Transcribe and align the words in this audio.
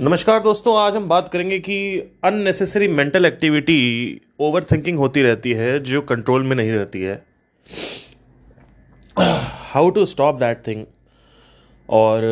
नमस्कार 0.00 0.40
दोस्तों, 0.42 0.76
आज 0.78 0.96
हम 0.96 1.06
बात 1.08 1.28
करेंगे 1.28 1.58
कि 1.58 1.74
unnecessary 2.24 2.86
mental 2.88 3.26
activity 3.26 4.20
over 4.40 4.64
thinking 4.64 4.98
होती 4.98 5.22
रहती 5.22 5.52
है, 5.52 5.78
जो 5.80 6.00
कंट्रोल 6.00 6.42
में 6.42 6.54
नहीं 6.56 6.70
रहती 6.70 7.02
है। 7.02 7.14
How 9.16 9.90
to 9.90 10.04
stop 10.04 10.38
that 10.38 10.66
thing 10.66 10.84
और 11.88 12.24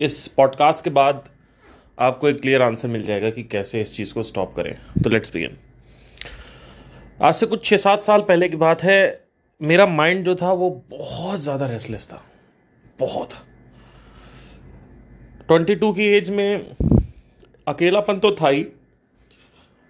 इस 0.00 0.26
पॉडकास्ट 0.28 0.84
के 0.84 0.90
बाद 0.90 1.24
आपको 1.98 2.28
एक 2.28 2.40
क्लियर 2.40 2.62
आंसर 2.62 2.88
मिल 2.88 3.06
जाएगा 3.06 3.30
कि 3.30 3.42
कैसे 3.42 3.80
इस 3.80 3.96
चीज़ 3.96 4.14
को 4.14 4.22
स्टॉप 4.22 4.54
करें। 4.56 4.74
तो 5.02 5.10
लेट्स 5.10 5.32
बिगिन 5.32 5.58
आज 7.22 7.34
से 7.34 7.46
कुछ 7.46 7.64
छः 7.64 7.76
सात 7.78 8.04
साल 8.04 8.20
पहले 8.20 8.48
की 8.48 8.56
बात 8.56 8.82
है, 8.82 9.26
मेरा 9.60 9.86
माइंड 9.88 10.24
जो 10.24 10.34
था 10.34 10.52
वो 10.52 10.70
बहुत 10.90 11.40
ज़्यादा 11.40 11.66
रेस्टलेस 11.66 12.08
था। 12.12 12.22
बहुत। 13.00 13.34
ट्वेंटी 15.48 15.74
टू 15.74 15.92
की 15.92 16.06
एज 16.06 16.30
में 16.30 16.76
अकेलापन 17.66 18.18
तो 18.18 18.30
था 18.32 18.48
ही। 18.48 18.66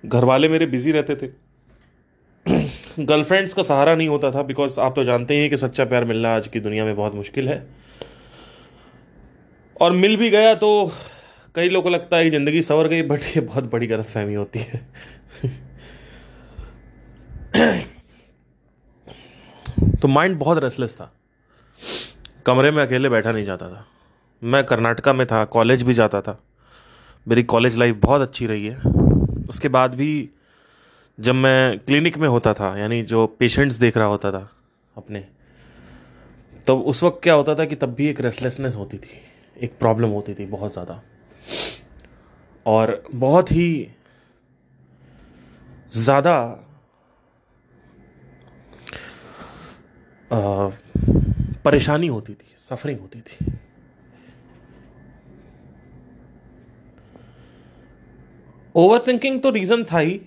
घर 0.05 0.25
वाले 0.25 0.49
मेरे 0.49 0.67
बिज़ी 0.67 0.93
रहते 0.93 1.17
थे। 1.17 1.29
गर्लफ्रेंड्स 3.01 3.55
का 3.55 3.63
सहारा 3.63 3.95
नहीं 3.95 4.09
होता 4.09 4.31
था 4.31 4.43
बिकॉज़ 4.43 4.79
आप 4.81 4.95
तो 4.97 5.05
जानते 5.05 5.35
ही 5.35 5.41
हैं 5.41 5.51
कि 5.51 5.57
सच्चा 5.57 5.85
प्यार 5.85 6.05
मिलना 6.05 6.35
आज 6.37 6.49
की 6.49 6.61
दुनिया 6.61 6.85
में 6.85 6.95
बहुत 6.97 7.15
मुश्किल 7.15 7.49
है। 7.49 7.67
और 9.81 9.93
मिल 9.95 10.17
भी 10.17 10.31
गया 10.31 10.55
तो 10.55 10.71
कई 11.55 11.69
लोगों 11.69 11.83
को 11.83 11.89
लगता 11.89 12.17
है 12.17 12.25
कि 12.25 12.31
ज़िंदगी 12.31 12.63
सवर 12.63 12.89
गई 12.89 13.03
बट 13.03 13.25
ये 13.27 13.41
बहुत 13.41 13.71
बड़ी 13.73 13.87
गलत 13.87 14.07
फहमी 14.07 14.35
होती 14.35 14.59
है। 14.59 14.87
तो 20.03 20.09
माइंड 20.09 20.39
बहुत 20.39 20.63
रेस्टलेस 20.65 20.97
था। 20.97 21.13
कमरे 22.47 22.71
में 22.71 22.83
अकेले 22.83 23.09
बैठा 23.09 23.33
नहीं 23.33 23.45
जाता 23.45 23.69
था। 23.69 23.87
मैं 24.43 24.65
कर्नाटका 24.65 25.13
में 25.13 25.27
था, 25.27 25.45
कॉलेज 25.47 25.83
भी 25.83 25.95
जाता 25.95 26.21
था। 26.21 26.39
मेरी 27.27 27.43
कॉलेज 27.45 27.77
लाइफ 27.79 27.97
बहुत 27.97 28.21
अच्छी 28.21 28.47
रही 28.47 28.67
है। 28.67 28.77
उसके 29.49 29.69
बाद 29.69 29.95
भी 29.95 30.29
जब 31.19 31.35
मैं 31.35 31.79
क्लिनिक 31.79 32.19
में 32.19 32.29
होता 32.29 32.53
था, 32.55 32.77
यानी 32.79 33.03
जो 33.05 33.27
पेशेंट्स 33.39 33.77
देख 33.77 33.97
रहा 33.97 34.07
होता 34.07 34.33
था 34.33 34.49
अपने 34.97 35.25
तो 36.67 36.79
उस 36.81 37.03
वक्त 37.03 37.23
क्या 37.23 37.35
होता 37.35 37.55
था 37.55 37.65
कि 37.65 37.77
तब 37.77 37.95
भी 37.95 38.07
एक 38.09 38.21
रेस्टलेसनेस 38.21 38.77
होती 38.77 38.99
थी, 38.99 39.21
एक 39.57 39.79
प्रॉब्लम 39.79 40.09
होती 40.11 40.35
थी 40.35 40.47
बहुत 40.47 40.73
ज़्यादा। 40.73 41.03
और 42.67 43.03
बहुत 43.13 43.53
ही 43.53 43.89
ज़्यादा 45.95 46.65
परेशानी 51.65 52.07
होती 52.07 52.35
थी 52.35 52.55
सफरिंग 52.59 53.01
होती 53.01 53.21
थी। 53.21 53.47
ओवर 58.79 59.03
थिंकिंग 59.07 59.41
तो 59.43 59.51
रीज़न 59.51 59.85
था 59.85 59.99
ही। 59.99 60.21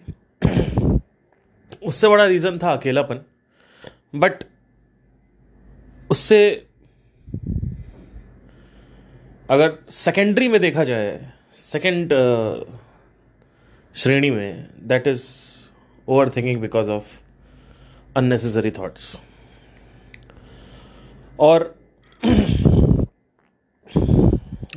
उससे 1.83 2.07
बड़ा 2.07 2.25
रीज़न 2.25 2.57
था 2.57 2.71
अकेलापन। 2.73 3.21
बट 4.15 4.43
उससे 6.11 6.39
अगर 9.49 9.77
सेकेंडरी 9.89 10.47
में 10.47 10.59
देखा 10.61 10.83
जाए 10.83 11.31
सेकेंड 11.53 12.13
श्रेणी 13.95 14.31
में 14.31 14.67
that 14.87 15.07
is 15.07 15.23
over 16.07 16.29
thinking 16.29 16.61
because 16.61 16.89
of 16.89 17.05
unnecessary 18.17 18.71
thoughts 18.71 19.17
और 21.39 21.75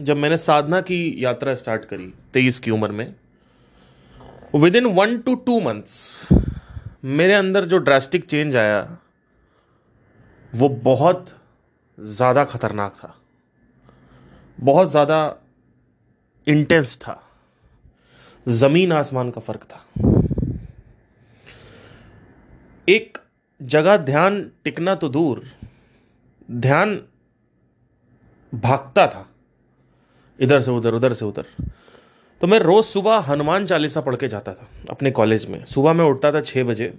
जब 0.01 0.17
मैंने 0.17 0.37
साधना 0.37 0.81
की 0.81 1.15
यात्रा 1.19 1.55
स्टार्ट 1.55 1.85
करी 1.85 2.13
तेईस 2.33 2.59
की 2.59 2.71
उम्र 2.71 2.93
में 2.93 3.15
within 4.77 4.87
one 4.95 5.19
to 5.19 5.35
two 5.37 5.59
months 5.61 6.29
मेरे 7.05 7.35
अंदर 7.35 7.65
जो 7.65 7.79
ड्रास्टिक 7.79 8.25
चेंज 8.25 8.57
आया, 8.57 8.99
वो 10.53 10.69
बहुत 10.69 11.35
ज़्यादा 11.99 12.45
खतरनाक 12.45 12.95
था। 12.95 13.15
बहुत 14.59 14.91
ज़्यादा 14.91 15.19
इंटेंस 16.47 16.97
था। 16.97 17.21
ज़मीन 18.47 18.93
आसमान 18.93 19.31
का 19.31 19.41
फ़र्क 19.41 19.65
था। 19.65 19.85
एक 22.89 23.19
जगह 23.61 23.97
ध्यान 23.97 24.41
टिकना 24.65 24.95
तो 24.95 25.09
दूर, 25.09 25.43
ध्यान 26.51 27.01
भागता 28.53 29.07
था। 29.07 29.29
इधर 30.39 30.61
से 30.63 30.71
उधर 30.71 30.95
उधर 30.95 31.13
से 31.13 31.25
उधर। 31.25 31.47
तो 32.41 32.47
मैं 32.47 32.59
रोज़ 32.59 32.87
सुबह 32.87 33.19
हनुमान 33.23 33.67
चालीसा 33.67 34.01
पढ़ 34.01 34.17
के 34.17 34.29
जाता 34.29 34.53
था, 34.53 34.67
अपने 34.91 35.11
कॉलेज 35.11 35.47
में। 35.47 35.65
सुबह 35.67 35.93
मैं 35.93 36.05
उठता 36.05 36.33
था 36.33 36.41
छः 36.43 36.65
बजे। 36.65 36.93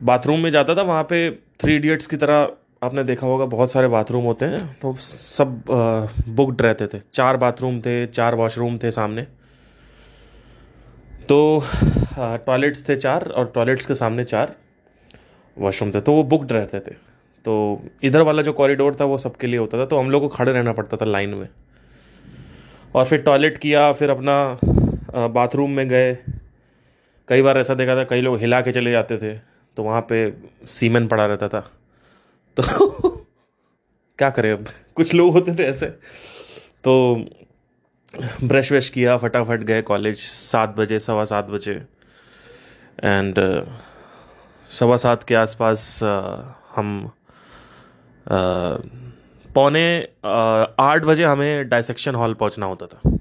बाथरूम 0.00 0.40
में 0.40 0.50
जाता 0.50 0.74
था, 0.74 0.82
वहाँ 0.82 1.02
पे 1.04 1.30
थ्री 1.60 1.74
इडियट्स 1.76 2.06
की 2.06 2.16
तरह, 2.16 2.48
आपने 2.82 3.04
देखा 3.04 3.26
होगा, 3.26 3.44
बहुत 3.46 3.70
सारे 3.72 3.88
बाथरूम 3.88 4.24
होते 4.24 4.44
हैं 4.46 4.66
तो 4.80 4.94
सब 4.96 5.62
बुकड 6.28 6.62
रहते 6.62 6.86
थे। 6.86 7.00
चार 7.14 7.36
बाथरूम 7.36 7.80
थे, 7.80 8.06
चार 8.08 8.34
वॉशरूम 8.34 8.78
थे 8.78 8.90
सामने। 8.90 9.22
तो 11.28 11.62
टॉयलेट्स 12.16 12.88
थे 12.88 12.96
चार 12.96 13.28
और 13.28 13.50
टॉयलेट्स 13.54 13.86
के 13.86 13.94
सामने 13.94 14.24
चार 14.26 14.54
वॉशरूम 15.56 15.90
थे 15.90 16.00
तो 16.00 16.12
वो 16.12 16.22
बुकड 16.24 16.52
रहते 16.52 16.80
थे। 16.80 16.94
तो 17.44 17.82
इधर 18.02 18.22
वाला 18.22 18.42
जो 18.42 18.52
कॉरिडोर 18.52 18.96
था, 19.00 19.04
वो 19.04 19.18
सबके 19.18 19.46
लिए 19.46 19.58
होता 19.58 19.78
था 19.78 19.86
तो 19.86 19.98
हम 19.98 20.10
लोग 20.10 20.22
को 20.22 20.28
खड़े 20.30 20.52
रहना 20.52 20.72
पड़ता 20.72 20.96
था 20.96 21.04
लाइन 21.04 21.30
में। 21.30 21.48
और 22.94 23.04
फिर 23.04 23.22
टॉयलेट 23.22 23.58
किया, 23.58 23.92
फिर 23.92 24.10
अपना 24.10 24.58
बाथरूम 25.28 25.70
में 25.70 25.88
गए। 25.88 26.16
कई 27.28 27.42
बार 27.42 27.58
ऐसा 27.58 27.74
देखा 27.74 27.96
था, 27.96 28.04
कई 28.04 28.20
लोग 28.20 28.38
हिला 28.38 28.60
के 28.60 28.72
चले 28.72 28.90
जाते 28.92 29.18
थे 29.18 29.38
तो 29.76 29.82
वहाँ 29.82 30.00
पे 30.08 30.32
सीमेंट 30.66 31.10
पड़ा 31.10 31.26
रहता 31.26 31.48
था। 31.48 31.60
तो 32.56 32.62
क्या 34.18 34.30
करें 34.30 34.52
अब? 34.52 34.66
कुछ 34.94 35.14
लोग 35.14 35.32
होते 35.32 35.54
थे 35.54 35.64
ऐसे। 35.64 35.86
तो 36.84 37.24
ब्रश 38.44 38.70
व्रश 38.72 38.88
किया, 38.90 39.16
फटाफट 39.18 39.60
गए 39.60 39.82
कॉलेज 39.82 40.18
सात 40.18 40.74
बजे, 40.76 40.98
सवा 40.98 41.24
सात 41.24 41.46
बजे। 41.46 41.74
एंड 43.04 43.34
सवा 44.70 44.96
सात 44.96 45.24
के 45.24 45.34
आसपास 45.34 46.02
हम 46.76 47.10
पौने 49.54 49.86
आठ 50.80 51.04
बजे 51.04 51.24
हमें 51.24 51.68
डाइसेक्शन 51.68 52.14
हॉल 52.14 52.34
पहुँचना 52.34 52.66
होता 52.66 52.86
था। 52.86 53.16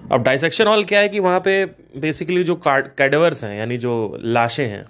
अब 0.00 0.22
डाइसेक्शन 0.22 0.66
हॉल 0.66 0.84
क्या 0.84 1.00
है 1.00 1.08
कि 1.08 1.20
वहाँ 1.20 1.40
पे 1.40 1.64
बेसिकली 1.96 2.44
जो 2.44 2.60
कैडवर्स 2.66 3.44
हैं, 3.44 3.58
यानी 3.58 3.76
जो 3.78 4.18
लाशें 4.20 4.66
हैं, 4.66 4.84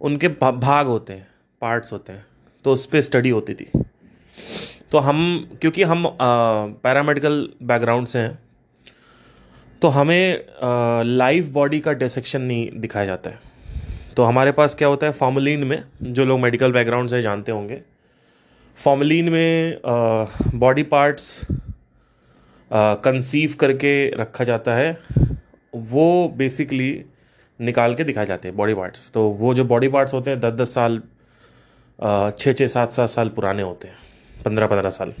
उनके 0.00 0.28
भाग 0.28 0.86
होते 0.86 1.12
हैं 1.12 1.26
पार्ट्स 1.62 1.92
होते 1.92 2.12
हैं 2.12 2.24
तो 2.64 2.72
उस 2.72 2.86
पर 2.86 3.00
स्टडी 3.00 3.30
होती 3.30 3.54
थी। 3.54 3.70
तो 4.90 4.98
हम, 4.98 5.48
क्योंकि 5.60 5.82
हम 5.82 6.06
पैरामेडिकल 6.20 7.48
बैकग्राउंड 7.62 8.06
से 8.06 8.18
हैं 8.18 8.38
तो 9.82 9.88
हमें 9.88 10.44
लाइव 11.06 11.48
बॉडी 11.52 11.80
का 11.80 11.92
डिसेक्शन 11.94 12.42
नहीं 12.42 12.68
दिखाया 12.80 13.06
जाता 13.06 13.30
है। 13.30 13.38
तो 14.16 14.22
हमारे 14.22 14.52
पास 14.52 14.74
क्या 14.74 14.88
होता 14.88 15.06
है 15.06 15.12
फॉर्मलिन 15.12 15.64
में, 15.64 15.82
जो 16.02 16.24
लोग 16.24 16.40
मेडिकल 16.40 16.72
बैकग्राउंड 16.72 17.08
से 17.08 17.22
जानते 17.22 17.52
होंगे 17.52 17.80
फॉर्मलिन 18.78 19.28
में 19.28 19.80
बॉडी 20.54 20.82
पार्ट्स 20.84 21.46
कंसीव 22.70 23.54
करके 23.60 23.94
रखा 24.16 24.44
जाता 24.44 24.74
है। 24.74 24.98
वो 25.72 26.28
बेसिकली 26.36 27.04
निकाल 27.60 27.94
के 27.94 28.04
दिखाए 28.04 28.26
जाते 28.26 28.48
हैं 28.48 28.56
बॉडी 28.56 28.74
पार्ट्स 28.74 29.10
तो 29.10 29.22
वो 29.30 29.52
जो 29.54 29.64
बॉडी 29.64 29.88
पार्ट्स 29.88 30.14
होते 30.14 30.30
हैं 30.30 30.40
दस 30.40 30.52
दस 30.52 30.74
साल 30.74 31.00
छः 31.98 32.52
छः 32.52 32.66
सात 32.66 32.92
सात 32.92 33.08
साल 33.10 33.28
पुराने 33.30 33.62
होते 33.62 33.88
हैं 33.88 33.96
पंद्रह 34.38 34.66
पंद्रह 34.66 34.90
साल। 34.90 35.12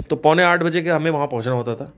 तो 0.00 0.16
पौने 0.16 0.42
आठ 0.42 0.62
बजे 0.62 0.82
के 0.82 0.90
हमें 0.90 1.10
वहाँ 1.10 1.26
पहुँचना 1.26 1.52
होता 1.52 1.74
था। 1.74 1.92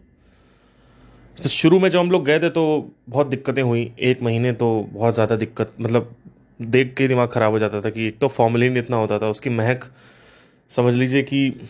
तो 1.37 1.49
शुरू 1.49 1.79
में 1.81 1.88
जब 1.88 1.99
हम 1.99 2.11
लोग 2.11 2.25
गए 2.25 2.38
थे 2.40 2.50
तो 2.50 2.64
बहुत 3.08 3.26
दिक्कतें 3.26 3.62
हुई। 3.62 3.93
एक 4.00 4.23
महीने 4.23 4.52
तो 4.52 4.69
बहुत 4.93 5.14
ज़्यादा 5.14 5.37
दिक्कत 5.37 5.73
मतलब 5.81 6.14
देख 6.61 6.95
के 6.95 7.09
दिमाग 7.09 7.29
ख़राब 7.29 7.53
हो 7.53 7.59
जाता 7.59 7.81
था 7.81 7.91
कि 7.91 8.07
एक 8.09 8.19
तो 8.19 8.29
फॉर्मलिन 8.29 8.77
इतना 8.77 8.97
होता 8.97 9.19
था 9.19 9.29
उसकी 9.29 9.51
महक 9.51 9.85
समझ 10.71 10.95
लीजिए 10.95 11.23
कि 11.23 11.69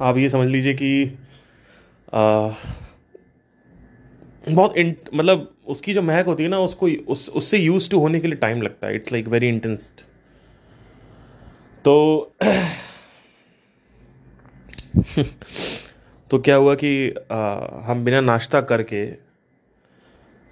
आप 0.00 0.16
ये 0.16 0.28
समझ 0.28 0.48
लीजिए 0.48 0.74
कि 0.74 1.18
आ, 2.14 2.50
बहुत 4.48 4.74
मतलब 5.14 5.54
उसकी 5.66 5.94
जो 5.94 6.02
महक 6.02 6.26
होती 6.26 6.42
है 6.42 6.48
ना 6.48 6.58
उसको 6.58 6.86
उस 6.86 7.28
उससे 7.28 7.58
यूज़ 7.58 7.90
टू 7.90 7.98
होने 7.98 8.20
के 8.20 8.28
लिए 8.28 8.36
टाइम 8.36 8.62
लगता 8.62 8.86
है। 8.86 8.94
इट्स 8.94 9.12
लाइक 9.12 9.28
वेरी 9.28 9.48
इंटेंस 9.48 9.92
तो 11.84 12.34
तो 16.30 16.38
क्या 16.38 16.56
हुआ 16.56 16.74
कि 16.74 17.14
आ, 17.32 17.58
हम 17.82 18.04
बिना 18.04 18.20
नाश्ता 18.20 18.60
करके 18.60 19.06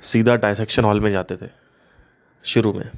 सीधा 0.03 0.37
डायसेक्शन 0.37 0.85
हॉल 0.85 1.01
में 1.01 1.11
जाते 1.11 1.37
थे 1.37 1.49
शुरू 2.45 2.73
में। 2.73 2.91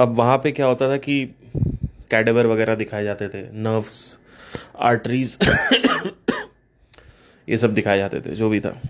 अब 0.00 0.14
वहाँ 0.14 0.38
पे 0.38 0.52
क्या 0.52 0.66
होता 0.66 0.88
था 0.88 0.96
कि 0.96 1.34
कैडेवर 2.10 2.46
वगैरह 2.46 2.74
दिखाए 2.74 3.04
जाते 3.04 3.28
थे 3.28 3.52
नर्व्स 3.52 4.18
आर्टरीज 4.80 5.38
ये 7.48 7.56
सब 7.56 7.74
दिखाए 7.74 7.98
जाते 7.98 8.20
थे, 8.20 8.30
जो 8.30 8.48
भी 8.48 8.60
था। 8.60 8.82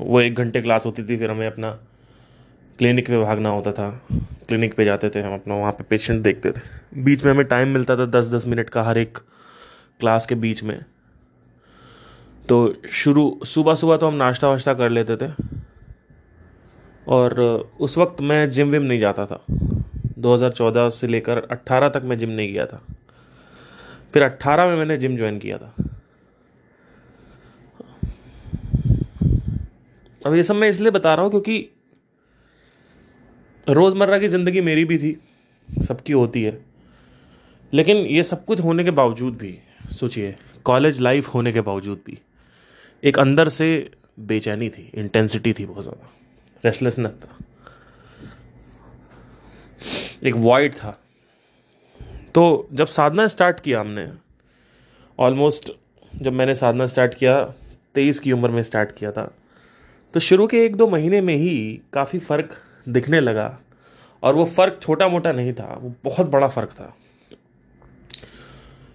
वो 0.00 0.20
एक 0.20 0.34
घंटे 0.34 0.62
क्लास 0.62 0.86
होती 0.86 1.02
थी, 1.02 1.16
फिर 1.16 1.30
हमें 1.30 1.46
अपना 1.46 1.70
क्लिनिक 2.78 3.06
पे 3.06 3.18
भागना 3.18 3.48
होता 3.48 3.72
था। 3.72 4.06
क्लिनिक 4.48 4.74
पे 4.74 4.84
जाते 4.84 5.10
थे 5.10 5.20
हम 5.20 5.34
अपना, 5.34 5.54
वहाँ 5.54 5.72
पे 5.72 5.84
पेशेंट 5.84 6.22
देखते 6.22 6.50
थे। 6.50 6.60
बीच 7.02 7.24
में 7.24 7.32
हमें 7.32 7.46
टाइम 7.46 7.68
मिलता 7.68 7.96
था 7.96 8.06
दस 8.06 8.28
दस 8.28 8.46
मिनट 8.46 8.70
का 8.70 8.82
हर 8.82 8.98
एक 8.98 9.18
क्लास 10.00 10.26
के 10.26 10.34
बीच 10.34 10.62
में। 10.62 10.84
तो 12.48 12.74
शुरू 12.90 13.40
सुबह 13.44 13.74
सुबह 13.74 13.96
तो 13.96 14.08
हम 14.08 14.14
नाश्ता 14.14 14.48
वाश्ता 14.48 14.74
कर 14.74 14.90
लेते 14.90 15.16
थे। 15.16 15.32
और 17.08 17.40
उस 17.80 17.98
वक्त 17.98 18.20
मैं 18.20 18.50
जिम 18.50 18.68
विम 18.68 18.82
नहीं 18.82 19.00
जाता 19.00 19.26
था। 19.26 19.44
2014 20.26 20.88
से 20.90 21.06
लेकर 21.06 21.38
18 21.52 21.88
तक 21.88 22.02
मैं 22.04 22.18
जिम 22.18 22.30
नहीं 22.30 22.52
गया 22.52 22.66
था। 22.66 22.80
फिर 24.14 24.22
18 24.22 24.66
में 24.66 24.76
मैंने 24.76 24.96
जिम 24.96 25.16
ज्वाइन 25.16 25.38
किया 25.38 25.58
था। 25.58 25.74
अब 30.22 30.34
ये 30.34 30.42
सब 30.42 30.54
मैं 30.54 30.68
इसलिए 30.68 30.90
बता 30.90 31.14
रहा 31.14 31.22
हूँ 31.22 31.30
क्योंकि 31.30 31.68
रोज़मर्रा 33.66 34.18
की 34.18 34.28
ज़िंदगी 34.28 34.60
मेरी 34.60 34.84
भी 34.84 34.98
थी, 34.98 35.16
सबकी 35.68 36.12
होती 36.12 36.42
है। 36.42 36.58
लेकिन 37.72 37.96
ये 37.96 38.22
सब 38.22 38.44
कुछ 38.44 38.60
होने 38.60 38.84
के 38.84 38.90
बावजूद 38.90 39.36
भी, 39.36 39.58
सोचिए, 39.92 40.34
कॉलेज 40.64 41.00
लाइफ 41.00 41.34
होने 41.34 41.52
के 41.52 41.60
बावजूद 41.60 42.02
भी, 42.06 42.18
एक 43.02 43.18
अंदर 43.18 43.48
से 43.48 43.68
बेचैनी 44.18 44.68
थी, 44.68 44.90
इंटेंसिटी 44.94 45.52
थी 45.52 45.66
बहुत 45.66 45.82
ज़्यादा, 45.82 46.10
रेस्टलेसनेस 46.64 47.14
था। 47.14 47.38
एक 50.22 50.34
वॉइड 50.34 50.74
था। 50.74 51.00
तो 52.34 52.68
जब 52.72 52.86
साधना 52.86 53.26
स्टार्ट 53.26 53.60
किया 53.60 53.80
हमने 53.80 54.08
ऑलमोस्ट 55.18 55.72
जब 56.14 56.32
मैंने 56.32 56.54
साधना 56.54 56.86
स्टार्ट 56.86 57.14
किया, 57.14 57.44
तेईस 57.94 58.18
की 58.18 58.32
उम्र 58.32 58.50
में 58.50 58.62
स्टार्ट 58.62 58.92
किया 58.92 59.12
था 59.12 59.34
तो 60.14 60.20
शुरू 60.20 60.46
के 60.46 60.64
एक 60.64 60.76
दो 60.76 60.88
महीने 60.88 61.20
में 61.20 61.34
ही 61.34 61.80
काफ़ी 61.92 62.18
फ़र्क 62.18 62.56
दिखने 62.88 63.20
लगा। 63.20 63.58
और 64.22 64.34
वो 64.34 64.44
फ़र्क 64.44 64.78
छोटा 64.82 65.08
मोटा 65.08 65.32
नहीं 65.32 65.52
था, 65.52 65.78
वो 65.82 65.94
बहुत 66.04 66.30
बड़ा 66.30 66.48
फ़र्क 66.48 66.70
था। 66.70 66.96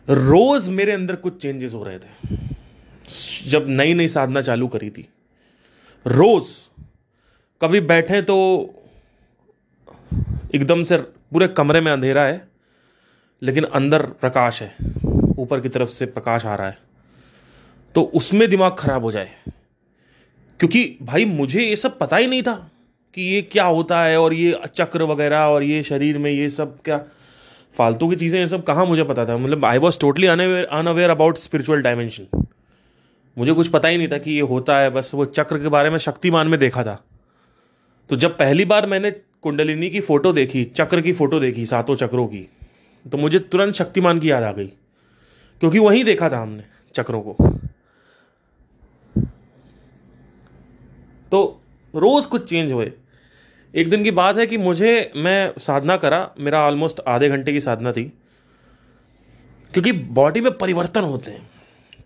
रोज़ 0.09 0.71
मेरे 0.71 0.91
अंदर 0.91 1.15
कुछ 1.15 1.41
चेंजेस 1.41 1.73
हो 1.73 1.83
रहे 1.83 1.99
थे। 1.99 2.37
जब 3.49 3.65
नई 3.69 3.93
नई 3.93 4.07
साधना 4.07 4.41
चालू 4.41 4.67
करी 4.67 4.89
थी। 4.89 5.09
रोज़ 6.07 6.47
कभी 7.61 7.79
बैठे 7.81 8.21
तो 8.21 8.37
एकदम 10.55 10.83
से 10.83 10.97
पूरे 10.97 11.47
कमरे 11.47 11.81
में 11.81 11.91
अंधेरा 11.91 12.23
है, 12.23 12.47
लेकिन 13.41 13.63
अंदर 13.63 14.05
प्रकाश 14.05 14.61
है। 14.61 14.75
ऊपर 15.37 15.59
की 15.59 15.69
तरफ़ 15.69 15.89
से 15.89 16.05
प्रकाश 16.05 16.45
आ 16.45 16.55
रहा 16.55 16.67
है। 16.67 16.77
तो 17.95 18.01
उसमें 18.01 18.49
दिमाग 18.49 18.75
खराब 18.79 19.03
हो 19.03 19.11
जाए। 19.11 19.29
क्योंकि 20.59 20.97
भाई, 21.01 21.25
मुझे 21.25 21.61
ये 21.61 21.75
सब 21.75 21.97
पता 21.99 22.17
ही 22.17 22.27
नहीं 22.27 22.43
था 22.43 22.71
कि 23.13 23.21
ये 23.21 23.41
क्या 23.41 23.65
होता 23.65 24.01
है 24.03 24.17
और 24.17 24.33
ये 24.33 24.59
चक्र 24.75 25.03
वगैरह 25.03 25.37
और 25.37 25.63
ये 25.63 25.83
शरीर 25.83 26.17
में 26.17 26.31
ये 26.31 26.49
सब 26.49 26.81
क्या 26.81 27.03
फालतू 27.77 28.09
की 28.09 28.15
चीज़ें, 28.15 28.39
ये 28.39 28.47
सब 28.47 28.63
कहाँ 28.63 28.85
मुझे 28.85 29.03
पता 29.03 29.25
था? 29.25 29.37
मतलब 29.37 29.65
I 29.65 29.77
was 29.77 29.99
totally 29.99 30.27
unaware 30.27 31.09
about 31.09 31.37
spiritual 31.37 31.81
dimension 31.81 32.45
मुझे 33.37 33.53
कुछ 33.53 33.67
पता 33.67 33.87
ही 33.87 33.97
नहीं 33.97 34.07
था 34.07 34.17
कि 34.17 34.31
ये 34.31 34.41
होता 34.41 34.77
है। 34.79 34.89
बस 34.89 35.11
वो 35.13 35.25
चक्र 35.25 35.57
के 35.57 35.67
बारे 35.67 35.89
में 35.89 35.97
शक्तिमान 35.97 36.47
में 36.47 36.59
देखा 36.59 36.83
था। 36.83 37.03
तो 38.09 38.15
जब 38.15 38.37
पहली 38.37 38.65
बार 38.65 38.87
मैंने 38.87 39.11
कुंडलिनी 39.43 39.89
की 39.89 39.99
फ़ोटो 40.01 40.31
देखी, 40.33 40.63
चक्र 40.65 41.01
की 41.01 41.13
फ़ोटो 41.13 41.39
देखी, 41.39 41.65
सातों 41.65 41.95
चक्रों 41.95 42.27
की। 42.27 42.47
तो 43.05 43.17
मुझे 43.17 43.39
तुरंत 43.41 43.73
शक्तिमान 43.73 44.19
की 44.19 44.31
याद 44.31 44.43
आ 44.43 44.51
गई, 44.51 44.67
क्योंकि 45.61 45.79
वहीं 45.79 46.03
देखा 46.03 46.29
था 46.29 46.37
हमने 46.37 46.63
चक्रों 46.95 47.21
को। 47.21 47.35
तो 51.31 51.61
रोज़ 51.93 52.27
कुछ 52.27 52.49
चेंज 52.49 52.71
हुए। 52.71 52.91
एक 53.73 53.89
दिन 53.89 54.03
की 54.03 54.11
बात 54.11 54.37
है 54.37 54.45
कि 54.47 54.57
मुझे, 54.57 55.11
मैं 55.15 55.53
साधना 55.59 55.97
करा, 55.97 56.29
मेरा 56.39 56.61
ऑलमोस्ट 56.61 57.01
आधे 57.07 57.29
घंटे 57.29 57.53
की 57.53 57.61
साधना 57.61 57.91
थी, 57.91 58.03
क्योंकि 59.71 59.91
बॉडी 59.91 60.41
में 60.41 60.51
परिवर्तन 60.57 61.01
होते 61.01 61.31
हैं। 61.31 61.49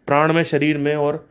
प्राण 0.08 0.34
में, 0.34 0.44
शरीर 0.44 0.78
में 0.78 0.96
और 0.96 1.28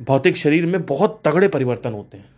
भौतिक 0.00 0.36
शरीर 0.36 0.66
में 0.66 0.84
बहुत 0.86 1.20
तगड़े 1.24 1.48
परिवर्तन 1.48 1.92
होते 1.92 2.16
हैं। 2.16 2.37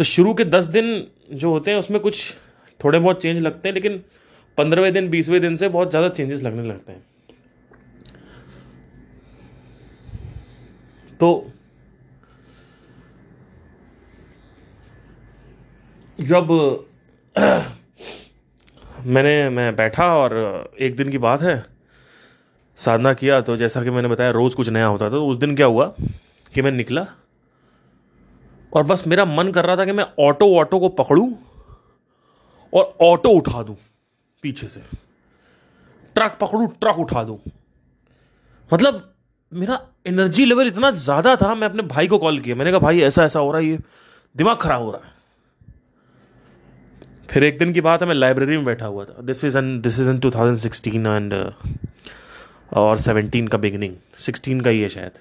तो 0.00 0.04
शुरू 0.04 0.32
के 0.34 0.44
दस 0.44 0.64
दिन 0.64 0.86
जो 1.32 1.50
होते 1.50 1.70
हैं, 1.70 1.78
उसमें 1.78 2.00
कुछ 2.00 2.34
थोड़े 2.80 2.98
बहुत 2.98 3.22
चेंज 3.22 3.38
लगते 3.38 3.68
हैं, 3.68 3.74
लेकिन 3.74 4.00
पंद्रहवें 4.58 4.92
दिन, 4.92 5.08
बीसवें 5.10 5.40
दिन 5.40 5.56
से 5.56 5.68
बहुत 5.68 5.90
ज़्यादा 5.90 6.08
चेंजेस 6.08 6.42
लगने 6.42 6.62
लगते 6.68 6.92
हैं। 6.92 7.02
तो 11.20 11.50
जब 16.18 16.48
मैंने, 19.06 19.48
मैं 19.50 19.76
बैठा 19.76 20.14
और 20.16 20.74
एक 20.80 20.96
दिन 20.96 21.10
की 21.10 21.18
बात 21.18 21.42
है, 21.42 21.64
साधना 22.78 23.12
किया 23.14 23.40
तो 23.40 23.56
जैसा 23.56 23.82
कि 23.84 23.90
मैंने 23.90 24.08
बताया, 24.08 24.30
रोज़ 24.30 24.56
कुछ 24.56 24.68
नया 24.68 24.86
होता 24.86 25.04
था 25.04 25.10
तो 25.10 25.26
उस 25.26 25.36
दिन 25.36 25.56
क्या 25.56 25.66
हुआ 25.66 25.94
कि 26.54 26.62
मैं 26.62 26.72
निकला 26.72 27.06
और 28.72 28.82
बस 28.82 29.06
मेरा 29.06 29.24
मन 29.24 29.50
कर 29.50 29.64
रहा 29.64 29.76
था 29.76 29.84
कि 29.84 29.92
मैं 29.92 30.04
ऑटो 30.20 30.54
ऑटो 30.56 30.78
को 30.78 30.88
पकड़ूं 30.88 31.30
और 32.72 32.96
ऑटो 33.02 33.30
उठा 33.30 33.62
दूँ 33.62 33.76
पीछे 34.42 34.66
से। 34.66 34.80
ट्रक 36.16 36.36
पकड़ूं, 36.40 36.66
ट्रक 36.80 36.98
उठा 36.98 37.22
दूँ। 37.24 37.38
मतलब 38.70 39.06
मेरा 39.52 39.80
एनर्जी 40.06 40.44
लेवल 40.44 40.66
इतना 40.66 40.90
ज़्यादा 40.90 41.34
था, 41.36 41.54
मैं 41.54 41.68
अपने 41.68 41.82
भाई 41.84 42.08
को 42.08 42.18
कॉल 42.18 42.38
किया। 42.40 42.56
मैंने 42.56 42.70
कहा, 42.70 42.80
भाई, 42.80 43.00
ऐसा 43.00 43.24
ऐसा 43.24 43.40
हो 43.40 43.50
रहा 43.52 43.60
है, 43.60 43.66
ये 43.66 43.78
दिमाग 44.34 44.56
खराब 44.56 44.82
हो 44.82 44.90
रहा 44.90 45.06
है। 45.06 45.18
फिर 47.30 47.44
एक 47.44 47.58
दिन 47.58 47.72
की 47.72 47.80
बात 47.80 48.02
है, 48.02 48.08
मैं 48.08 48.14
लाइब्रेरी 48.14 48.56
में 48.56 48.64
बैठा 48.64 48.86
हुआ 48.86 49.04
था। 49.04 49.22
This 49.22 49.44
is 49.44 49.58
an 49.58 49.80
this 49.80 49.98
is 50.00 50.08
in 50.10 50.18
two 50.18 50.30
thousand 50.30 50.58
sixteen 50.58 51.06
and 51.06 51.34
और 52.72 52.96
सेवनटीन 52.96 53.48
का 53.48 53.58
बिगनिंग 53.58 53.94
सिक्सटीन 54.18 54.60
का 54.60 54.70
ही 54.70 54.80
है 54.80 54.88
शायद। 54.88 55.18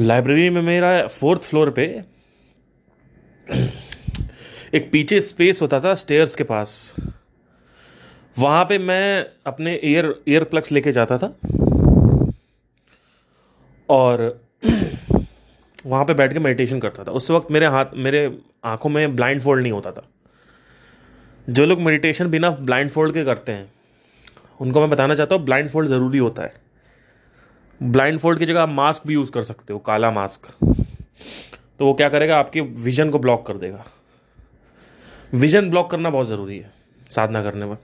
लाइब्रेरी 0.00 0.50
में 0.50 0.62
मेरा 0.62 1.06
फोर्थ 1.06 1.40
फ्लोर 1.40 1.70
पे 1.70 1.84
एक 4.74 4.88
पीछे 4.92 5.20
स्पेस 5.20 5.62
होता 5.62 5.80
था 5.80 5.94
स्टेयर्स 5.94 6.34
के 6.34 6.44
पास। 6.44 6.94
वहाँ 8.38 8.64
पे 8.64 8.78
मैं 8.78 9.26
अपने 9.46 9.74
एयर 9.84 10.14
एयर 10.28 10.44
प्लग्स 10.44 10.72
लेके 10.72 10.92
जाता 10.92 11.18
था। 11.18 11.26
और 13.88 14.40
वहाँ 15.86 16.04
पे 16.04 16.14
बैठ 16.14 16.32
के 16.32 16.38
मेडिटेशन 16.38 16.80
करता 16.80 17.04
था। 17.04 17.12
उस 17.12 17.30
वक्त 17.30 17.50
मेरे 17.50 17.66
हाथ, 17.66 17.84
मेरे 17.94 18.38
आँखों 18.64 18.90
में 18.90 19.16
ब्लाइंड 19.16 19.42
फोल्ड 19.42 19.62
नहीं 19.62 19.72
होता 19.72 19.92
था। 19.92 20.08
जो 21.48 21.66
लोग 21.66 21.80
मेडिटेशन 21.80 22.30
बिना 22.30 22.50
ब्लाइंड 22.50 22.90
फोल्ड 22.90 23.14
के 23.14 23.24
करते 23.24 23.52
हैं, 23.52 23.72
उनको 24.60 24.80
मैं 24.80 24.90
बताना 24.90 25.14
चाहता 25.14 25.34
हूँ 25.34 25.44
ब्लाइंड 25.44 25.70
फोल्ड 25.70 25.88
ज़रूरी 25.88 26.18
होता 26.18 26.42
है। 26.42 26.59
ब्लाइंड 27.82 28.18
फोल्ड 28.18 28.38
की 28.38 28.46
जगह 28.46 28.62
आप 28.62 28.68
मास्क 28.68 29.06
भी 29.06 29.14
यूज़ 29.14 29.30
कर 29.30 29.42
सकते 29.42 29.72
हो, 29.72 29.78
काला 29.78 30.10
मास्क। 30.10 30.54
तो 31.78 31.86
वो 31.86 31.94
क्या 31.94 32.08
करेगा, 32.08 32.38
आपके 32.38 32.60
विजन 32.60 33.10
को 33.10 33.18
ब्लॉक 33.18 33.46
कर 33.46 33.54
देगा। 33.54 33.84
विजन 35.34 35.70
ब्लॉक 35.70 35.90
करना 35.90 36.10
बहुत 36.10 36.26
ज़रूरी 36.26 36.58
है, 36.58 36.72
साधना 37.10 37.42
करने 37.42 37.66
में। 37.66 37.76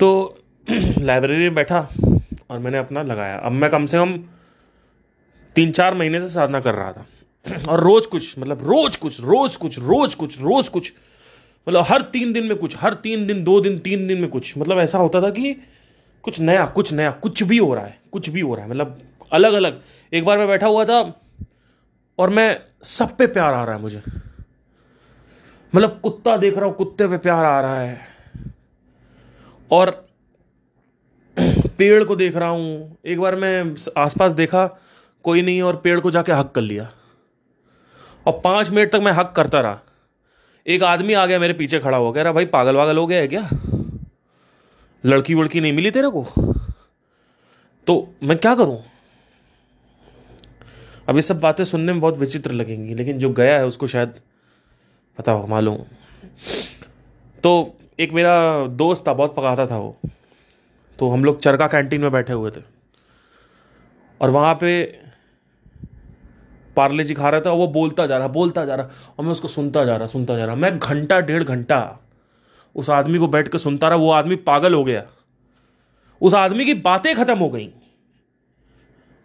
तो 0.00 0.38
लाइब्रेरी 0.98 1.42
में 1.42 1.54
बैठा 1.54 1.88
और 2.50 2.58
मैंने 2.58 2.78
अपना 2.78 3.02
लगाया। 3.02 3.38
अब 3.38 3.52
मैं 3.52 3.70
कम 3.70 3.86
से 3.86 3.96
कम 3.96 4.18
तीन 5.54 5.70
चार 5.70 5.94
महीने 5.94 6.20
से 6.20 6.28
साधना 6.28 6.60
कर 6.60 6.74
रहा 6.74 6.92
था। 6.92 7.06
और 7.68 7.80
रोज़ 7.80 8.08
कुछ 8.08 8.38
मतलब 8.38 8.66
रोज़ 8.66 8.98
कुछ 8.98 9.20
रोज़ 9.20 9.58
कुछ 9.58 9.78
रोज़ 9.78 10.16
कुछ 10.16 10.40
रोज़ 10.40 10.70
कुछ 10.70 10.92
मतलब 11.68 11.84
हर 11.88 12.02
तीन 12.02 12.32
दिन 12.32 12.44
में 12.44 12.56
कुछ, 12.56 12.76
हर 12.76 12.94
तीन 12.94 13.26
दिन, 13.26 13.44
दो 13.44 13.60
दिन, 13.60 13.78
तीन 13.78 14.06
दिन 14.06 14.20
में 14.20 14.30
कुछ। 14.30 14.58
मतलब 14.58 14.78
ऐसा 14.78 14.98
होता 14.98 15.22
था 15.22 15.30
कि 15.30 15.56
कुछ 16.26 16.40
नया 16.40 16.66
कुछ 16.66 16.92
नया, 16.92 17.10
कुछ 17.10 17.42
भी 17.42 17.58
हो 17.58 17.74
रहा 17.74 17.84
है, 17.84 17.98
कुछ 18.12 18.28
भी 18.28 18.40
हो 18.40 18.54
रहा 18.54 18.64
है। 18.64 18.70
मतलब 18.70 18.98
अलग 19.32 19.52
अलग 19.52 19.82
एक 20.12 20.24
बार 20.24 20.38
मैं 20.38 20.48
बैठा 20.48 20.66
हुआ 20.66 20.84
था 20.84 21.20
और 22.18 22.30
मैं 22.30 22.60
सब 22.82 23.16
पे 23.16 23.26
प्यार 23.26 23.54
आ 23.54 23.64
रहा 23.64 23.74
है 23.74 23.80
मुझे। 23.80 24.02
मतलब 25.74 26.00
कुत्ता 26.02 26.36
देख 26.36 26.56
रहा 26.56 26.66
हूँ, 26.66 26.74
कुत्ते 26.74 27.08
पे 27.08 27.18
प्यार 27.18 27.44
आ 27.44 27.60
रहा 27.60 27.80
है। 27.80 28.00
और 29.70 30.08
पेड़ 31.78 32.04
को 32.04 32.16
देख 32.16 32.36
रहा 32.36 32.48
हूँ। 32.48 32.96
एक 33.06 33.20
बार 33.20 33.36
मैं 33.36 33.76
आसपास 33.96 34.32
देखा, 34.32 34.80
कोई 35.22 35.42
नहीं, 35.42 35.62
और 35.62 35.76
पेड़ 35.76 36.00
को 36.00 36.10
जाके 36.10 36.32
हक 36.32 36.52
कर 36.52 36.60
लिया। 36.60 36.92
और 38.26 38.40
पाँच 38.44 38.70
मिनट 38.70 38.90
तक 38.90 39.00
मैं 39.02 39.12
हक 39.12 39.32
करता 39.36 39.60
रहा। 39.60 39.80
एक 40.66 40.82
आदमी 40.82 41.12
आ 41.12 41.26
गया 41.26 41.38
मेरे 41.38 41.52
पीछे 41.52 41.78
खड़ा 41.78 41.98
हो 41.98 42.12
गया 42.12 42.32
भाई 42.32 42.44
पागल 42.44 42.76
वागल 42.76 42.96
हो 42.96 43.06
गया 43.06 43.20
है 43.20 43.28
क्या? 43.28 43.48
लड़की 45.06 45.34
वड़की 45.34 45.60
नहीं 45.60 45.72
मिली 45.72 45.90
तेरे 45.90 46.08
को? 46.10 46.26
तो 47.86 48.14
मैं 48.22 48.38
क्या 48.38 48.54
करूँ? 48.54 48.82
अब 51.08 51.16
ये 51.16 51.22
सब 51.22 51.40
बातें 51.40 51.64
सुनने 51.64 51.92
में 51.92 52.00
बहुत 52.00 52.16
विचित्र 52.16 52.50
लगेंगी, 52.50 52.94
लेकिन 52.94 53.18
जो 53.18 53.30
गया 53.30 53.58
है 53.58 53.66
उसको 53.66 53.86
शायद 53.86 54.14
पता 55.18 55.32
हो 55.32 55.46
मालूम। 55.46 55.76
तो 57.42 57.78
एक 58.00 58.12
मेरा 58.12 58.66
दोस्त 58.66 59.08
था, 59.08 59.14
बहुत 59.14 59.36
पकाता 59.36 59.66
था 59.66 59.78
वो। 59.78 59.98
तो 60.98 61.10
हम 61.10 61.24
लोग 61.24 61.40
चरका 61.40 61.66
कैंटीन 61.66 62.00
में 62.00 62.12
बैठे 62.12 62.32
हुए 62.32 62.50
थे। 62.50 62.60
और 64.20 64.30
वहाँ 64.30 64.54
पे 64.54 64.84
पार्ले 66.76 67.04
जी 67.04 67.14
खा 67.14 67.28
रहा 67.28 67.40
था, 67.40 67.50
और 67.50 67.56
वो 67.56 67.66
बोलता 67.66 68.06
जा 68.06 68.18
रहा, 68.18 68.28
बोलता 68.28 68.64
जा 68.64 68.74
रहा, 68.74 68.88
और 69.18 69.24
मैं 69.24 69.32
उसको 69.32 69.48
सुनता 69.48 69.84
जा 69.84 69.96
रहा, 69.96 70.08
सुनता 70.08 70.36
जा 70.36 70.44
रहा। 70.44 70.54
मैं 70.54 70.78
घंटा, 70.78 71.20
डेढ़ 71.20 71.42
घंटा 71.42 71.98
उस 72.76 72.90
आदमी 72.90 73.18
को 73.18 73.28
बैठ 73.28 73.48
के 73.48 73.58
सुनता 73.58 73.88
रहा, 73.88 73.98
वो 73.98 74.10
आदमी 74.10 74.36
पागल 74.36 74.74
हो 74.74 74.84
गया। 74.84 75.04
उस 76.20 76.34
आदमी 76.34 76.64
की 76.64 76.74
बातें 76.74 77.14
खत्म 77.16 77.38
हो 77.38 77.48
गई, 77.50 77.68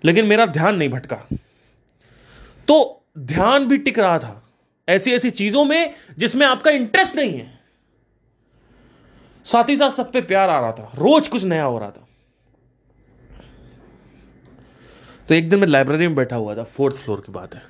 लेकिन 0.03 0.25
मेरा 0.25 0.45
ध्यान 0.45 0.75
नहीं 0.75 0.89
भटका। 0.89 1.15
तो 2.67 3.05
ध्यान 3.17 3.65
भी 3.67 3.77
टिक 3.77 3.99
रहा 3.99 4.19
था 4.19 4.37
ऐसी 4.87 5.11
ऐसी 5.11 5.29
चीज़ों 5.31 5.63
में 5.65 5.93
जिसमें 6.17 6.45
आपका 6.45 6.71
इंटरेस्ट 6.71 7.15
नहीं 7.15 7.33
है। 7.33 7.59
साथ 9.45 9.69
ही 9.69 9.75
साथ 9.77 9.91
सब 9.91 10.11
पे 10.11 10.21
प्यार 10.21 10.49
आ 10.49 10.59
रहा 10.59 10.71
था, 10.71 10.91
रोज 10.95 11.27
कुछ 11.27 11.43
नया 11.43 11.63
हो 11.63 11.77
रहा 11.79 11.91
था। 11.91 12.07
तो 15.29 15.35
एक 15.35 15.49
दिन 15.49 15.59
मैं 15.59 15.67
लाइब्रेरी 15.67 16.07
में 16.07 16.15
बैठा 16.15 16.35
हुआ 16.35 16.55
था 16.55 16.63
फोर्थ 16.63 16.95
फ्लोर 16.95 17.23
की 17.25 17.31
बात 17.31 17.55
है। 17.55 17.61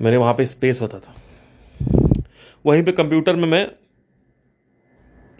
मेरे 0.00 0.16
वहाँ 0.16 0.34
पे 0.34 0.46
स्पेस 0.46 0.80
होता 0.82 0.98
था। 0.98 1.14
वहीं 2.66 2.82
पे 2.82 2.92
कंप्यूटर 2.92 3.36
में 3.36 3.48
मैं 3.48 3.66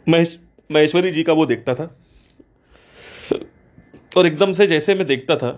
महेश, 0.08 0.38
महेश्वरी 0.70 1.10
जी 1.10 1.22
का 1.22 1.32
वो 1.32 1.46
देखता 1.46 1.74
था। 1.74 1.84
और 4.16 4.26
एकदम 4.26 4.52
से 4.52 4.66
जैसे 4.66 4.94
मैं 4.94 5.06
देखता 5.06 5.36
था, 5.36 5.50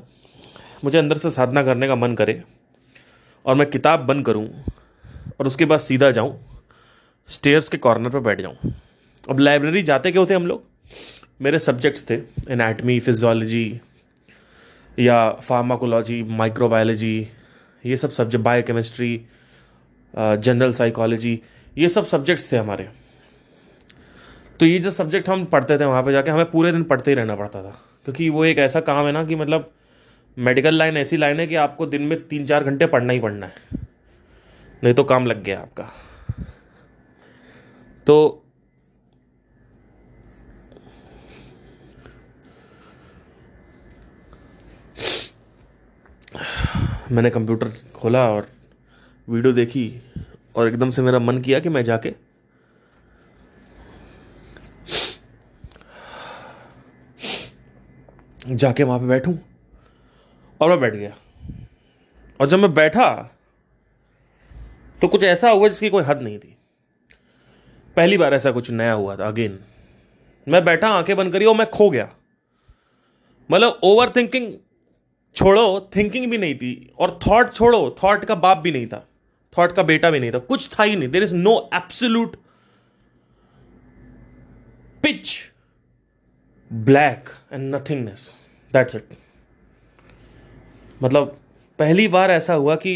मुझे 0.85 0.99
अंदर 0.99 1.19
से 1.19 1.31
साधना 1.31 1.63
करने 1.63 1.87
का 1.89 1.97
मन 1.97 2.15
करे 2.15 2.43
और 3.45 3.55
मैं 3.57 3.69
किताब 3.71 4.01
बंद 4.01 4.25
करूँ 4.27 4.49
और 5.41 5.47
उसके 5.47 5.65
बाद 5.65 5.81
सीधा 5.81 6.11
जाऊँ 6.11 6.39
स्टेयर्स 7.29 7.69
के 7.69 7.79
कॉर्नर 7.79 8.11
पर 8.11 8.21
बैठ 8.21 8.41
जाऊँ। 8.41 8.73
अब 9.31 9.39
लाइब्रेरी 9.39 9.83
जाते 9.83 10.13
क्यों 10.13 10.27
थे 10.27 10.35
हम 10.35 10.47
लोग? 10.47 10.63
मेरे 11.43 11.59
सब्जेक्ट्स 11.59 12.09
थे 12.11 12.15
एनाटमी 12.51 12.99
फिजियोलॉजी 13.01 13.81
या 14.99 15.31
फार्माकोलॉजी 15.33 16.23
माइक्रोबायोलॉजी 16.23 17.17
ये 17.85 17.97
सब 17.97 18.11
सब्जेक्ट 18.11 18.45
बायोकेमिस्ट्री 18.45 19.17
जनरल 20.15 20.73
साइकोलॉजी 20.73 21.41
ये 21.77 21.89
सब 21.89 22.07
सब्जेक्ट्स 22.07 22.53
थे 22.53 22.57
हमारे। 22.57 22.89
तो 24.61 24.67
ये 24.67 24.79
जो 24.79 24.91
सब्जेक्ट 24.91 25.29
हम 25.29 25.45
पढ़ते 25.45 25.79
थे 25.79 25.85
वहाँ 25.85 26.03
पे 26.03 26.13
जाके 26.13 26.31
हमें 26.31 26.51
पूरे 26.51 26.73
दिन 26.73 26.83
पढ़ते 26.83 27.11
ही 27.11 27.15
रहना 27.15 27.37
पड़ता 27.37 27.63
था। 27.63 27.71
क्योंकि 28.05 28.29
वो 28.29 28.45
एक 28.45 28.59
ऐसा 28.59 28.81
काम 28.81 29.07
है 29.07 29.13
ना 29.13 29.25
कि 29.25 29.37
मतलब 29.37 29.73
मेडिकल 30.39 30.75
लाइन 30.75 30.97
ऐसी 30.97 31.17
लाइन 31.17 31.41
है 31.41 31.47
कि 31.47 31.55
आपको 31.55 31.87
दिन 31.87 32.03
में 32.03 32.29
तीन 32.29 32.45
चार 32.47 32.65
घंटे 32.65 32.87
पढ़ना 32.87 33.13
ही 33.13 33.21
पढ़ना 33.21 33.47
है। 33.47 33.53
नहीं 34.85 34.95
तो 34.95 35.05
काम 35.05 35.27
लग 35.27 35.43
गया 35.43 35.61
आपका। 35.61 35.89
तो 38.07 38.45
मैंने 47.13 47.31
कंप्यूटर 47.31 47.73
खोला 47.95 48.31
और 48.31 48.49
वीडियो 49.29 49.53
देखी 49.53 50.03
और 50.57 50.69
एकदम 50.69 50.91
से 50.91 51.03
मेरा 51.03 51.19
मन 51.19 51.39
किया 51.39 51.61
कि 51.61 51.69
मैं 51.69 51.85
जाके 51.85 52.30
जाके 58.51 58.83
वहाँ 58.83 58.99
पे 58.99 59.07
बैठूं। 59.07 59.37
और 60.61 60.71
मैं 60.71 60.81
बैठ 60.81 60.95
गया। 60.95 61.17
और 62.41 62.47
जब 62.47 62.59
मैं 62.59 62.75
बैठा 62.75 63.37
तो 65.01 65.09
कुछ 65.09 65.23
ऐसा 65.23 65.51
हुआ 65.51 65.69
जिसकी 65.69 65.91
कोई 65.91 66.05
हद 66.05 66.23
नहीं 66.23 66.39
थी। 66.39 66.57
पहली 67.97 68.19
बार 68.19 68.35
ऐसा 68.35 68.51
कुछ 68.51 68.71
नया 68.71 68.93
हुआ 68.93 69.17
था 69.17 69.27
अगेन 69.27 69.61
मैं 70.49 70.65
बैठा, 70.65 70.89
आँखें 70.89 71.17
बंद 71.17 71.33
करी 71.33 71.45
और 71.45 71.57
मैं 71.57 71.71
खो 71.71 71.91
गया। 71.91 72.13
मतलब 73.51 73.81
ओवर 73.83 74.11
थिंकिंग 74.11 74.55
छोड़ो 75.35 75.91
थिंकिंग 75.97 76.31
भी 76.31 76.39
नहीं 76.39 76.55
थी। 76.55 76.95
और 76.99 77.19
थॉट 77.27 77.53
छोड़ो 77.53 77.97
थॉट 78.05 78.25
का 78.25 78.35
बाप 78.35 78.59
भी 78.59 78.73
नहीं 78.73 78.87
था। 78.87 79.09
थॉट 79.59 79.73
का 79.73 79.83
बेटा 79.83 80.11
भी 80.11 80.21
नहीं 80.21 80.33
था। 80.33 80.39
कुछ 80.39 80.71
था 80.79 80.83
ही 80.83 80.97
नहीं। 80.97 81.09
There 81.09 81.23
is 81.23 81.37
no 81.37 81.71
absolute 81.75 82.37
pitch 85.03 85.53
black 86.73 87.25
and 87.53 87.75
nothingness 87.75 88.40
that's 88.73 88.95
it 88.95 89.09
मतलब 91.03 91.37
पहली 91.79 92.09
बार 92.09 92.31
ऐसा 92.31 92.55
हुआ 92.55 92.77
कि 92.77 92.93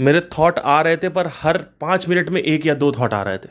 मेरे 0.00 0.20
थॉट 0.32 0.58
आ 0.58 0.80
रहे 0.82 0.96
थे, 0.96 1.08
पर 1.08 1.26
हर 1.32 1.58
पाँच 1.80 2.08
मिनट 2.08 2.28
में 2.28 2.40
एक 2.40 2.66
या 2.66 2.74
दो 2.74 2.90
थॉट 2.92 3.12
आ 3.14 3.22
रहे 3.22 3.38
थे। 3.38 3.48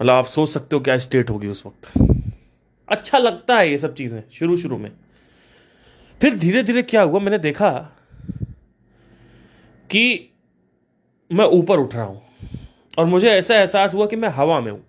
मतलब 0.00 0.12
आप 0.12 0.26
सोच 0.26 0.48
सकते 0.48 0.76
हो 0.76 0.82
क्या 0.82 0.96
स्टेट 0.96 1.30
होगी 1.30 1.48
उस 1.48 1.62
वक्त। 1.66 1.92
अच्छा 2.88 3.18
लगता 3.18 3.58
है 3.58 3.70
ये 3.70 3.78
सब 3.78 3.94
चीज़ें 3.94 4.22
शुरू 4.32 4.56
शुरू 4.56 4.78
में। 4.78 4.90
फिर 6.20 6.38
धीरे 6.38 6.62
धीरे 6.62 6.82
क्या 6.82 7.02
हुआ, 7.02 7.20
मैंने 7.20 7.38
देखा 7.38 7.70
कि 9.90 10.30
मैं 11.30 11.44
ऊपर 11.44 11.78
उठ 11.78 11.94
रहा 11.94 12.04
हूँ। 12.04 12.22
और 12.98 13.04
मुझे 13.04 13.28
ऐसा 13.30 13.54
एहसास 13.54 13.94
हुआ 13.94 14.06
कि 14.06 14.16
मैं 14.16 14.28
हवा 14.28 14.60
में 14.60 14.70
हूँ। 14.72 14.84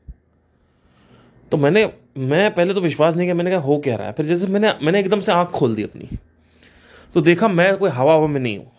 तो 1.51 1.58
मैंने 1.58 1.86
मैं 2.17 2.53
पहले 2.55 2.73
तो 2.73 2.81
विश्वास 2.81 3.15
नहीं 3.15 3.25
किया 3.25 3.35
मैंने 3.35 3.51
कहा 3.51 3.59
हो 3.59 3.77
क्या 3.77 3.95
रहा 3.95 4.07
है? 4.07 4.13
फिर 4.13 4.25
जैसे 4.25 4.47
मैंने 4.47 4.73
मैंने 4.83 4.99
एकदम 4.99 5.19
से 5.19 5.31
आँख 5.31 5.49
खोल 5.49 5.75
दी 5.75 5.83
अपनी। 5.83 6.09
तो 7.13 7.21
देखा 7.21 7.47
मैं 7.47 7.77
कोई 7.77 7.89
हवा 7.89 8.13
हवा 8.13 8.27
में 8.27 8.39
नहीं 8.41 8.57
हूँ। 8.57 8.71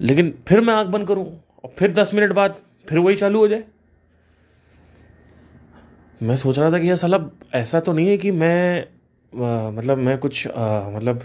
लेकिन 0.00 0.34
फिर 0.48 0.60
मैं 0.60 0.74
आँख 0.74 0.86
बंद 0.86 1.08
करूँ 1.08 1.26
और 1.64 1.74
फिर 1.78 1.92
दस 1.92 2.14
मिनट 2.14 2.32
बाद 2.32 2.56
फिर 2.88 2.98
वही 2.98 3.16
चालू 3.16 3.38
हो 3.38 3.48
जाए। 3.48 3.64
मैं 6.22 6.36
सोच 6.36 6.58
रहा 6.58 6.72
था 6.72 6.78
कि 6.78 6.88
यह 6.88 6.96
साला 6.96 7.18
ऐसा 7.54 7.80
तो 7.80 7.92
नहीं 7.92 8.08
है 8.08 8.18
कि 8.18 8.30
मैं 8.30 8.82
आ, 8.82 9.70
मतलब 9.70 9.98
मैं 9.98 10.18
कुछ 10.18 10.46
आ, 10.48 10.90
मतलब 10.90 11.22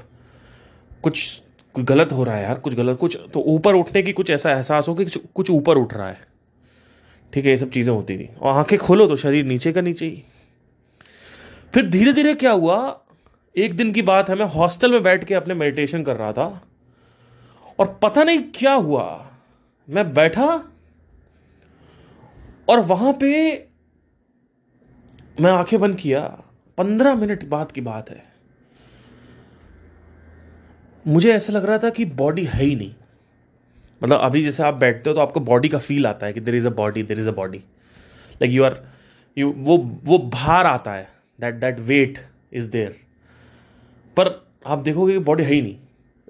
कुछ 1.03 1.41
कुछ 1.75 1.85
गलत 1.85 2.11
हो 2.11 2.23
रहा 2.23 2.35
है 2.35 2.43
यार 2.43 2.59
कुछ 2.59 2.75
गलत 2.75 2.97
कुछ 2.97 3.17
तो 3.33 3.39
ऊपर 3.39 3.75
उठने 3.75 4.01
की 4.03 4.13
कुछ 4.13 4.29
ऐसा 4.29 4.51
एहसास 4.51 4.87
हो 4.87 4.95
कि 4.95 5.05
कुछ 5.35 5.49
ऊपर 5.51 5.77
उठ 5.77 5.93
रहा 5.93 6.09
है। 6.09 6.32
ठीक 7.33 7.45
है, 7.45 7.51
ये 7.51 7.57
सब 7.57 7.69
चीज़ें 7.69 7.93
होती 7.93 8.17
थी। 8.17 8.29
और 8.41 8.53
आँखें 8.53 8.79
खोलो 8.79 9.07
तो 9.07 9.15
शरीर 9.15 9.45
नीचे 9.45 9.71
का 9.71 9.81
नीचे 9.81 10.05
ही। 10.05 10.23
फिर 11.73 11.89
धीरे 11.89 12.13
धीरे 12.13 12.33
क्या 12.33 12.51
हुआ? 12.51 12.99
एक 13.57 13.73
दिन 13.73 13.91
की 13.91 14.01
बात 14.01 14.29
है, 14.29 14.35
मैं 14.35 14.45
हॉस्टल 14.45 14.91
में 14.91 15.03
बैठ 15.03 15.23
के 15.23 15.33
अपने 15.33 15.53
मेडिटेशन 15.53 16.03
कर 16.03 16.15
रहा 16.15 16.31
था, 16.33 16.67
और 17.79 17.99
पता 18.03 18.23
नहीं 18.23 18.39
क्या 18.39 18.73
हुआ। 18.73 19.31
मैं 19.89 20.13
बैठा, 20.13 20.47
और 22.69 22.79
वहाँ 22.79 23.13
पे 23.13 23.53
मैं 25.41 25.51
आँखें 25.51 25.79
बंद 25.79 25.95
किया। 25.95 26.21
पंद्रह 26.77 27.15
मिनट 27.15 27.45
बाद 27.45 27.71
की 27.71 27.81
बात 27.81 28.09
है। 28.09 28.23
मुझे 31.07 31.33
ऐसा 31.33 31.53
लग 31.53 31.65
रहा 31.65 31.77
था 31.77 31.89
कि 31.89 32.05
बॉडी 32.05 32.43
है 32.45 32.63
ही 32.63 32.75
नहीं। 32.75 32.95
मतलब 34.03 34.19
अभी 34.19 34.43
जैसे 34.43 34.63
आप 34.63 34.73
बैठते 34.75 35.09
हो 35.09 35.15
तो 35.15 35.21
आपको 35.21 35.39
बॉडी 35.41 35.69
का 35.69 35.77
फील 35.79 36.07
आता 36.07 36.25
है 36.25 36.33
कि 36.33 36.39
there 36.39 36.55
is 36.55 36.67
a 36.67 36.71
body 36.71 37.03
there 37.03 37.19
is 37.19 37.29
a 37.29 37.31
body 37.33 37.57
like 37.57 38.51
you 38.51 38.63
are 38.63 38.79
you 39.37 39.53
वो 39.57 39.77
वो 40.05 40.17
भार 40.33 40.65
आता 40.67 40.93
है. 40.93 41.07
That 41.39 41.55
that 41.55 41.79
weight 41.81 42.19
is 42.53 42.69
there 42.69 42.95
पर 44.17 44.29
आप 44.67 44.79
देखोगे 44.79 45.13
कि 45.13 45.19
बॉडी 45.21 45.43
है 45.43 45.53
ही 45.53 45.61
नहीं. 45.61 45.77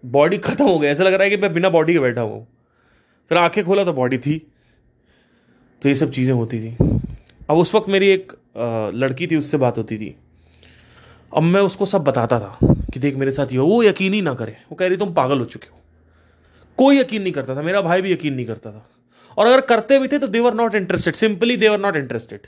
बॉडी 0.05 0.37
खत्म 0.39 0.65
हो 0.65 0.77
गया. 0.79 0.91
ऐसा 0.91 1.03
लग 1.03 1.13
रहा 1.13 1.23
है 1.23 1.29
कि 1.29 1.37
मैं 1.37 1.53
बिना 1.53 1.69
बॉडी 1.69 1.93
के 1.93 1.99
बैठा 1.99 2.21
हुआ 2.21 2.45
फिर 3.31 3.37
आँखें 3.37 3.63
खोला 3.65 3.83
तो 3.83 3.93
बॉडी 3.93 4.17
थी. 4.17 4.37
तो 5.81 5.89
ये 5.89 5.95
सब 5.95 6.11
चीज़ें 6.11 6.33
होती 6.33 6.59
थी. 6.59 6.75
अब 7.49 7.57
उस 7.57 7.73
वक्त 7.75 7.89
मेरी 7.89 8.09
एक 8.09 8.31
लड़की 8.95 9.27
थी, 9.27 9.35
उससे 9.35 9.57
बात 9.57 9.77
होती 9.77 9.97
थी. 9.97 10.15
अब 11.31 11.43
मैं 11.43 11.61
उसको 11.61 11.85
सब 11.85 12.03
बताता 12.03 12.39
था 12.39 12.57
कि 12.93 12.99
देख 12.99 13.15
मेरे 13.15 13.31
साथ 13.31 13.53
ये 13.53 13.57
वो 13.59 13.81
यकीन 13.83 14.13
ही 14.13 14.21
ना 14.21 14.33
करे. 14.33 14.57
वो 14.71 14.75
कह 14.75 14.87
रही, 14.87 14.97
तुम 14.97 15.13
पागल 15.13 15.39
हो 15.39 15.45
चुके 15.45 15.67
हो. 15.67 15.79
कोई 16.77 16.99
यकीन 16.99 17.21
नहीं 17.21 17.33
करता 17.33 17.55
था, 17.55 17.61
मेरा 17.61 17.81
भाई 17.81 18.01
भी 18.01 18.11
यकीन 18.11 18.33
नहीं 18.33 18.45
करता 18.45 18.71
था। 18.71 18.89
और 19.37 19.47
अगर 19.47 19.61
करते 19.63 19.99
भी 19.99 20.07
थे 20.07 20.19
तो 20.19 20.27
they were 20.29 20.53
not 20.53 20.75
interested 20.75 21.15
simply 21.15 21.57
they were 21.57 21.79
not 21.79 21.95
interested 21.95 22.47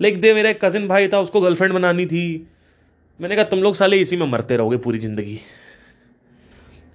like 0.00 0.20
they, 0.20 0.32
मेरा 0.34 0.50
एक 0.50 0.64
कजिन 0.64 0.88
भाई 0.88 1.08
था, 1.08 1.18
उसको 1.20 1.40
गर्लफ्रेंड 1.40 1.74
बनानी 1.74 2.06
थी। 2.06 2.46
मैंने 3.20 3.36
कहा, 3.36 3.44
तुम 3.44 3.62
लोग 3.62 3.74
साले 3.74 3.96
इसी 3.98 4.16
में 4.16 4.26
मरते 4.26 4.56
रहोगे 4.56 4.76
पूरी 4.76 4.98
ज़िंदगी। 4.98 5.38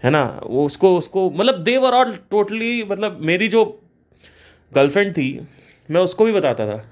है 0.04 0.10
ना? 0.10 0.24
वो 0.44 0.66
उसको 0.66 0.96
उसको 0.98 1.30
मतलब 1.32 1.62
देवर 1.64 1.94
ऑल 1.94 2.16
टोटली 2.32 2.84
मतलब 2.84 3.20
मेरी 3.22 3.48
जो 3.48 3.64
गर्लफ्रेंड 4.72 5.12
थी, 5.14 5.48
मैं 5.90 6.02
उसको 6.02 6.26
भी 6.26 6.32
बताता 6.32 6.68
था। 6.68 6.84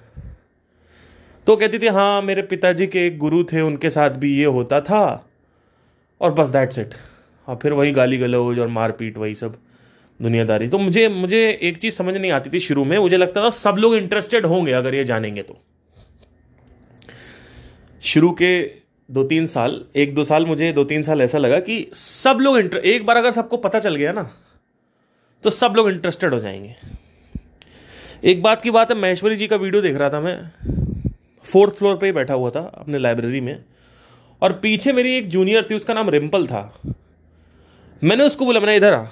तो 1.48 1.56
कहती 1.56 1.80
थी 1.80 1.88
हाँ 1.90 2.22
मेरे 2.22 2.42
पिताजी 2.44 2.88
के 2.88 3.06
एक 3.08 3.18
गुरु 3.18 3.44
थे, 3.44 3.62
उनके 3.62 3.90
साथ 3.90 4.10
भी 4.18 4.38
ये 4.38 4.46
होता 4.48 4.82
था। 4.82 5.04
और 6.22 6.34
बस 6.34 6.50
दैट्स 6.50 6.80
इट 6.80 6.94
और 7.48 7.60
फिर 7.62 7.74
वही 7.74 7.92
गाली 7.92 8.18
गलौज 8.18 8.60
और 8.60 8.68
मारपीट, 8.68 9.18
वही 9.18 9.36
सब 9.36 9.58
दुनियादारी। 10.22 10.68
तो 10.68 10.78
मुझे 10.78 11.08
मुझे 11.08 11.60
एक 11.62 11.78
चीज़ 11.78 11.94
समझ 11.94 12.16
नहीं 12.16 12.32
आती 12.32 12.50
थी 12.50 12.60
शुरू 12.60 12.84
में। 12.86 12.98
मुझे 12.98 13.18
लगता 13.18 13.44
था 13.44 13.50
सब 13.50 13.76
लोग 13.80 13.96
इंटरेस्टेड 13.96 14.46
होंगे 14.46 14.72
अगर 14.72 14.96
ये 14.96 15.04
जानेंगे 15.04 15.42
तो। 15.42 15.60
शुरू 18.02 18.32
के 18.32 18.64
दो 19.12 19.24
तीन 19.24 19.46
साल, 19.48 19.84
एक 19.96 20.16
दो 20.16 20.24
साल 20.24 20.46
मुझे 20.46 20.72
दो 20.74 20.84
तीन 20.84 21.04
साल 21.04 21.22
ऐसा 21.22 21.38
लगा 21.38 21.60
कि 21.60 21.90
सब 21.94 22.38
लोग 22.42 22.58
इंटर 22.58 22.78
एक 22.78 23.06
बार 23.06 23.18
अगर 23.18 23.32
सबको 23.32 23.58
पता 23.58 23.80
चल 23.80 23.96
गया 23.96 24.12
ना 24.12 24.30
तो 25.44 25.50
सब 25.50 25.74
लोग 25.76 25.90
इंटरेस्टेड 25.90 26.34
हो 26.34 26.40
जाएँगे। 26.40 26.76
एक 28.24 28.42
बात 28.42 28.62
की 28.62 28.72
बात 28.72 28.92
है, 28.92 28.98
महेश्वरी 28.98 29.36
जी 29.36 29.48
का 29.48 29.56
वीडियो 29.56 29.82
देख 29.82 29.96
रहा 29.96 30.10
था 30.10 30.22
मैं। 30.22 30.38
फोर्थ 31.46 31.74
फ्लोर 31.74 31.98
पे 31.98 32.06
ही 32.06 32.12
बैठा 32.12 32.34
हुआ 32.34 32.50
था, 32.50 32.60
अपने 32.60 33.00
लाइब्रेरी 33.00 33.42
में। 33.42 33.64
और 34.42 34.54
पीछे 34.54 34.94
मेरी 34.94 35.18
एक 35.18 35.30
जूनियर 35.30 35.68
थी, 35.70 35.76
उसका 35.76 35.94
नाम 35.94 36.10
रिम्पल 36.10 36.48
था। 36.48 36.82
मैंने 38.04 38.24
उसको 38.24 38.46
बोला, 38.46 38.60
मैंने 38.60 38.76
इधर 38.76 38.94
आ। 38.94 39.06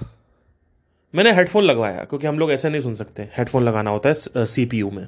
मैंने 1.15 1.33
हेडफोन 1.33 1.63
लगवाया, 1.63 2.03
क्योंकि 2.03 2.27
हम 2.27 2.39
लोग 2.39 2.51
ऐसे 2.51 2.69
नहीं 2.69 2.81
सुन 2.81 2.93
सकते। 2.93 3.23
हेडफोन 3.23 3.63
लगाना 3.63 3.89
होता 3.89 4.09
है 4.09 4.45
सीपीयू 4.45 4.91
में। 4.91 5.07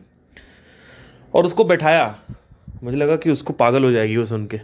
और 1.34 1.46
उसको 1.46 1.64
बैठाया। 1.64 2.16
मुझे 2.84 2.98
लगा 2.98 3.16
कि 3.16 3.32
उसको 3.32 3.54
पागल 3.54 3.84
हो 3.84 3.92
जाएगी 3.92 4.18
वो 4.18 4.26
सुन 4.26 4.48
के। 4.48 4.58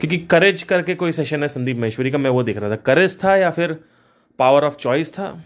क्योंकि 0.00 0.18
करेज 0.18 0.62
करके 0.62 0.94
कोई 0.94 1.12
सेशन 1.12 1.42
है 1.42 1.48
संदीप 1.48 1.76
महेश्वरी 1.76 2.10
का, 2.10 2.18
मैं 2.18 2.30
वो 2.30 2.42
देख 2.42 2.56
रहा 2.56 2.70
था। 2.70 2.76
करेज 2.76 3.24
था 3.24 3.36
या 3.36 3.50
फिर 3.50 3.80
पावर 4.38 4.64
ऑफ़ 4.64 4.76
चॉइस 4.76 5.12
था, 5.12 5.44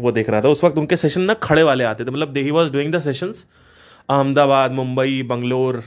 वो 0.00 0.12
देख 0.12 0.30
रहा 0.30 0.40
था। 0.40 0.48
उस 0.48 0.64
वक्त 0.64 0.78
उनके 0.78 0.96
सेशन 0.96 1.20
ना 1.20 1.34
खड़े 1.34 1.62
वाले 1.62 1.84
आते 1.84 2.04
थे। 2.04 2.10
मतलब 2.10 2.32
they 2.32 2.40
he 2.40 2.50
was 2.50 2.72
doing 2.72 2.92
the 2.92 3.00
sessions 3.00 3.46
Ahmedabad, 4.10 4.72
Mumbai, 4.72 5.22
Bangalore, 5.22 5.84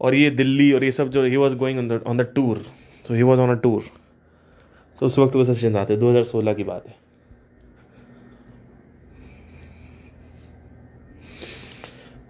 और 0.00 0.14
ये 0.14 0.30
दिल्ली, 0.30 0.72
और 0.72 0.84
ये 0.84 0.92
सब 0.92 1.08
जो 1.08 1.24
he 1.24 1.36
was 1.36 1.56
going 1.56 1.92
on 2.06 2.18
the 2.18 2.32
tour 2.34 2.66
so 3.08 3.14
he 3.14 3.22
was 3.22 3.40
on 3.40 3.50
a 3.50 3.60
tour 3.60 4.01
तो 5.02 5.06
उस 5.06 5.18
वक्त 5.18 5.36
वो 5.36 5.44
सेशन 5.44 5.76
आते 5.76 5.96
दो 5.96 6.10
हज़ार 6.10 6.24
सोलह 6.24 6.54
की 6.54 6.64
बात 6.64 6.84
है। 6.88 6.94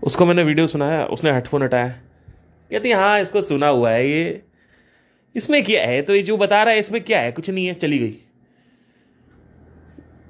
उसको 0.02 0.26
मैंने 0.26 0.44
वीडियो 0.44 0.66
सुनाया, 0.66 1.04
उसने 1.06 1.32
हेडफोन 1.32 1.62
हटाया। 1.62 1.88
कहती 2.70 2.90
हाँ 2.90 3.20
इसको 3.20 3.40
सुना 3.40 3.68
हुआ 3.68 3.90
है 3.90 4.08
ये। 4.08 4.42
इसमें 5.34 5.62
क्या 5.64 5.84
है? 5.86 6.00
तो 6.02 6.14
ये 6.14 6.22
जो 6.22 6.36
बता 6.36 6.62
रहा 6.62 6.74
है, 6.74 6.80
इसमें 6.80 7.02
क्या 7.04 7.20
है? 7.20 7.32
कुछ 7.32 7.50
नहीं 7.50 7.66
है, 7.66 7.74
चली 7.74 7.98
गई। 7.98 8.16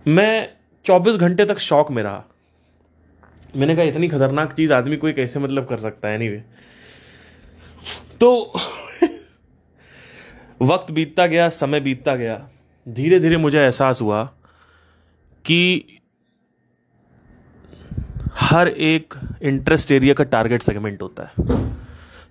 मैं 0.07 0.49
चौबीस 0.85 1.17
घंटे 1.17 1.45
तक 1.45 1.59
शौक 1.59 1.91
में 1.91 2.03
रहा। 2.03 2.25
मैंने 3.57 3.77
कहा, 3.77 3.85
इतनी 3.85 4.09
खतरनाक 4.09 4.53
चीज़ 4.53 4.73
आदमी 4.73 4.97
कोई 4.97 5.13
कैसे 5.13 5.39
मतलब 5.39 5.67
कर 5.67 5.79
सकता 5.79 6.09
है 6.09 6.19
नहीं 6.19 6.29
एनीवे 6.29 6.45
तो 8.21 8.53
वक्त 10.63 10.91
बीतता 10.91 11.27
गया, 11.27 11.49
समय 11.49 11.81
बीतता 11.81 12.15
गया। 12.17 12.49
धीरे 12.89 13.21
धीरे 13.21 13.37
मुझे 13.37 13.59
एहसास 13.61 14.01
हुआ 14.03 14.25
कि 15.45 15.85
हर 18.35 18.69
एक 18.69 19.15
इंटरेस्ट 19.43 19.93
एरिया 19.93 20.15
का 20.15 20.25
टारगेट 20.25 20.63
सेगमेंट 20.63 21.03
होता 21.03 21.23
है। 21.23 21.61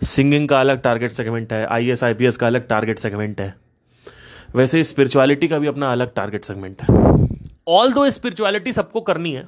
सिंगिंग 0.03 0.49
का 0.49 0.59
अलग 0.59 0.81
टारगेट 0.81 1.11
सेगमेंट 1.11 1.53
है 1.53 1.65
I 1.65 1.89
S 1.89 2.03
I 2.03 2.13
P 2.13 2.25
S 2.25 2.37
का 2.37 2.47
अलग 2.47 2.67
टारगेट 2.67 2.99
सेगमेंट 2.99 3.41
है। 3.41 3.53
वैसे 4.55 4.83
स्पिरिचुअलिटी 4.83 5.47
का 5.47 5.59
भी 5.59 5.67
अपना 5.67 5.91
अलग 5.91 6.13
टारगेट 6.13 6.45
सेगमेंट 6.45 6.81
है। 6.81 7.29
ऑल 7.67 7.93
दो 7.93 8.09
स्पिरिचुअलिटी 8.09 8.73
सबको 8.73 9.01
करनी 9.01 9.33
है, 9.33 9.47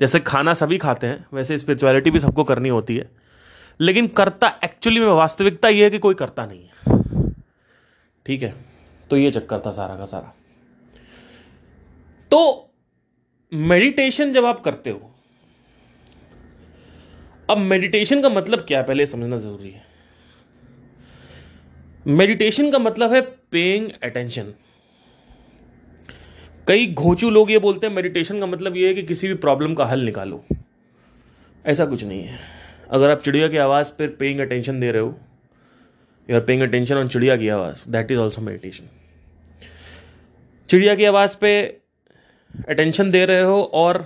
जैसे 0.00 0.20
खाना 0.20 0.54
सभी 0.54 0.78
खाते 0.78 1.06
हैं, 1.06 1.24
वैसे 1.34 1.58
स्पिरिचुअलिटी 1.58 2.10
भी 2.10 2.18
सबको 2.18 2.44
करनी 2.44 2.68
होती 2.68 2.96
है। 2.96 3.10
लेकिन 3.80 4.06
करता 4.06 4.52
एक्चुअली 4.64 5.00
में 5.00 5.06
वास्तविकता 5.06 5.68
यह 5.68 5.84
है 5.84 5.90
कि 5.90 5.98
कोई 5.98 6.14
करता 6.14 6.46
नहीं 6.46 6.64
है। 6.64 6.91
ठीक 8.26 8.42
है? 8.42 8.54
तो 9.10 9.16
ये 9.16 9.30
चक्कर 9.30 9.60
था 9.60 9.70
सारा 9.70 9.96
का 9.96 10.04
सारा। 10.04 10.34
तो 12.30 12.70
मेडिटेशन 13.52 14.32
जब 14.32 14.44
आप 14.44 14.60
करते 14.60 14.90
हो, 14.90 15.10
अब 17.50 17.58
मेडिटेशन 17.58 18.22
का 18.22 18.28
मतलब 18.28 18.58
क्या 18.58 18.78
है? 18.78 18.84
पहले 18.84 19.06
समझना 19.06 19.38
ज़रूरी 19.38 19.70
है। 19.70 19.84
मेडिटेशन 22.06 22.70
का 22.70 22.78
मतलब 22.78 23.12
है 23.12 23.20
पेइंग 23.52 23.90
अटेंशन 24.02 24.52
कई 26.68 26.86
घोचू 26.86 27.30
लोग 27.30 27.50
ये 27.50 27.58
बोलते 27.58 27.86
हैं 27.86 27.94
मेडिटेशन 27.94 28.40
का 28.40 28.46
मतलब 28.46 28.76
ये 28.76 28.88
है 28.88 28.94
कि 28.94 29.02
किसी 29.02 29.28
भी 29.28 29.34
प्रॉब्लम 29.34 29.74
का 29.74 29.84
हल 29.84 30.00
निकालो। 30.00 30.44
ऐसा 31.66 31.84
कुछ 31.86 32.04
नहीं 32.04 32.22
है। 32.22 32.38
अगर 32.90 33.10
आप 33.10 33.22
चिड़िया 33.22 33.48
की 33.48 33.56
आवाज़ 33.56 33.92
पर 33.92 34.08
पेइंग 34.08 34.40
अटेंशन 34.40 34.80
दे 34.80 34.90
रहे 34.92 35.02
हो 35.02 35.18
you 36.28 36.36
are 36.36 36.42
paying 36.42 36.62
attention 36.62 36.96
on 36.96 37.08
चिड़िया 37.08 37.36
की 37.36 37.48
आवाज़ 37.48 37.88
दैट 37.90 38.10
इज़ 38.10 38.18
ऑल्सो 38.18 38.42
मेडिटेशन 38.42 38.88
चिड़िया 40.68 40.94
की 40.94 41.04
आवाज़ 41.04 41.36
पे 41.36 41.52
अटेंशन 42.68 43.10
दे 43.10 43.24
रहे 43.24 43.42
हो 43.42 43.62
और 43.74 44.04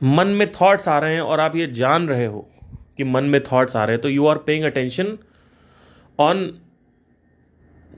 मन 0.00 0.28
में 0.28 0.50
थॉट्स 0.52 0.88
आ 0.88 0.98
रहे 0.98 1.14
हैं 1.14 1.20
और 1.20 1.40
आप 1.40 1.56
ये 1.56 1.66
जान 1.72 2.08
रहे 2.08 2.26
हो 2.26 2.48
कि 2.96 3.04
मन 3.04 3.24
में 3.24 3.40
थॉट्स 3.42 3.76
आ 3.76 3.84
रहे 3.84 3.94
हैं 3.94 4.02
तो 4.02 4.08
you 4.08 4.26
are 4.26 4.38
paying 4.46 4.64
attention 4.64 5.16
on 6.18 6.50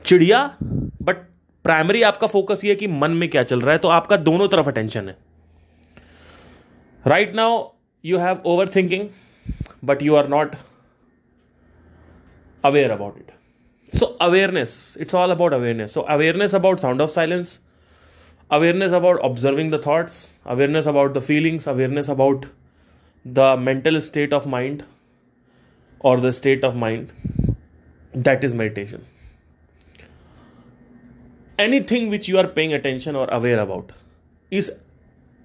चिड़िया 0.05 0.45
बट 0.63 1.17
प्राइमरी 1.65 2.03
आपका 2.03 2.27
फोकस 2.27 2.65
ये 2.65 2.75
कि 2.75 2.87
मन 2.89 3.11
में 3.11 3.29
क्या 3.31 3.43
चल 3.43 3.61
रहा 3.61 3.73
है 3.73 3.79
तो 3.79 3.89
आपका 3.89 4.17
दोनों 4.19 4.49
तरफ़ 4.49 4.69
अटेंशन 4.69 5.09
है 5.09 5.17
right 7.05 7.35
now 7.35 7.63
you 8.05 8.19
have 8.19 8.43
over 8.45 8.69
thinking 8.69 9.09
but 9.85 10.03
you 10.03 10.15
are 10.15 10.29
not 10.29 10.57
aware 12.65 12.91
about 12.91 13.19
it 13.19 13.97
so 13.99 14.07
awareness 14.29 14.77
it's 15.01 15.15
all 15.15 15.31
about 15.31 15.55
awareness 15.55 15.95
so 15.95 16.01
awareness 16.17 16.55
about 16.55 16.81
sound 16.81 17.03
of 17.03 17.11
silence 17.11 17.59
awareness 18.51 18.93
about 18.93 19.21
observing 19.27 19.69
the 19.71 19.79
thoughts 19.79 20.15
awareness 20.55 20.87
about 20.93 21.13
the 21.15 21.21
feelings 21.27 21.67
awareness 21.73 22.09
about 22.15 22.47
the 23.25 23.57
mental 23.67 24.01
state 24.01 24.33
of 24.33 24.47
mind 24.55 24.83
or 26.01 26.17
the 26.25 26.33
state 26.33 26.65
of 26.65 26.79
mind 26.85 27.13
that 28.15 28.43
is 28.49 28.57
meditation 28.63 29.07
anything 31.59 32.11
which 32.11 32.29
you 32.29 32.39
are 32.39 32.49
paying 32.59 32.75
attention 32.81 33.21
or 33.23 33.29
aware 33.39 33.61
about 33.67 33.93
is 34.53 34.73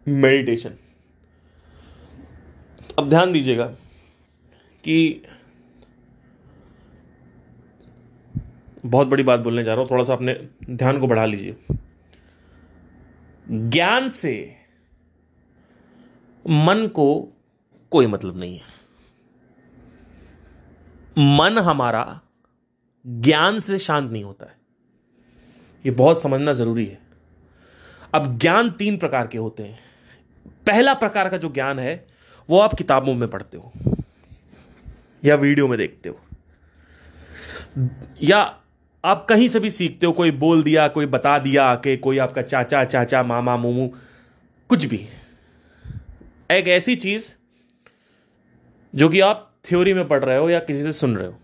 meditation 0.08 0.82
अब 3.00 3.10
ध्यान 3.10 3.32
दीजिएगा 3.32 3.66
कि 4.84 4.98
बहुत 8.86 9.08
बड़ी 9.08 9.24
बात 9.24 9.40
बोलने 9.40 9.64
जा 9.64 9.74
रहा 9.74 9.82
हूँ, 9.82 9.92
थोड़ा 9.92 10.04
सा 10.04 10.14
अपने 10.14 10.50
ध्यान 10.70 11.00
को 11.00 11.08
बढ़ा 11.08 11.26
लीजिए। 11.26 11.58
ज्ञान 13.52 14.10
से 14.10 14.56
मन 16.50 16.88
को 16.88 17.34
कोई 17.92 18.08
मतलब 18.08 18.38
नहीं 18.38 18.60
है। 18.60 18.76
मन 21.18 21.58
हमारा 21.58 22.22
ज्ञान 23.08 23.60
से 23.60 23.78
शांत 23.78 24.12
नहीं 24.12 24.24
होता 24.24 24.46
है। 24.46 24.56
ये 25.86 25.92
बहुत 25.92 26.22
समझना 26.22 26.54
ज़रूरी 26.54 26.86
है। 26.86 27.00
अब 28.14 28.38
ज्ञान 28.38 28.70
तीन 28.72 28.98
प्रकार 28.98 29.28
के 29.28 29.38
होते 29.38 29.64
हैं। 29.64 29.80
पहला 30.48 30.94
प्रकार 30.94 31.30
का 31.30 31.38
जो 31.38 31.52
ज्ञान 31.52 31.80
है, 31.80 32.08
वो 32.50 32.60
आप 32.60 32.74
किताबों 32.74 33.14
में 33.14 33.30
पढ़ते 33.30 33.58
हो 33.58 33.74
या 35.26 35.36
वीडियो 35.36 35.68
में 35.68 35.78
देखते 35.78 36.10
हो। 36.10 36.20
या 38.24 38.62
आप 39.06 39.26
कहीं 39.30 39.50
से 39.50 39.60
भी 39.60 39.72
सीखते 39.72 40.06
हो, 40.06 40.12
कोई 40.12 40.32
बोल 40.32 40.64
दिया, 40.64 40.88
कोई 40.88 41.06
बता 41.06 41.40
दिया 41.40 41.66
आके, 41.66 41.98
कोई 41.98 42.18
आपका 42.18 42.42
चाचा 42.42 42.84
चाचा, 42.84 43.24
मामा, 43.24 43.58
मोमू, 43.58 43.94
कुछ 44.70 44.86
भी। 44.86 45.08
एक 46.52 46.68
ऐसी 46.68 46.96
चीज़ 46.96 47.36
जो 48.96 49.10
कि 49.10 49.20
आप 49.20 49.54
थ्योरी 49.66 49.94
में 49.94 50.08
पढ़ 50.08 50.24
रहे 50.24 50.38
हो 50.38 50.50
या 50.50 50.60
किसी 50.60 50.84
से 50.84 50.92
सुन 50.92 51.18
रहे 51.18 51.28
हो। 51.28 51.40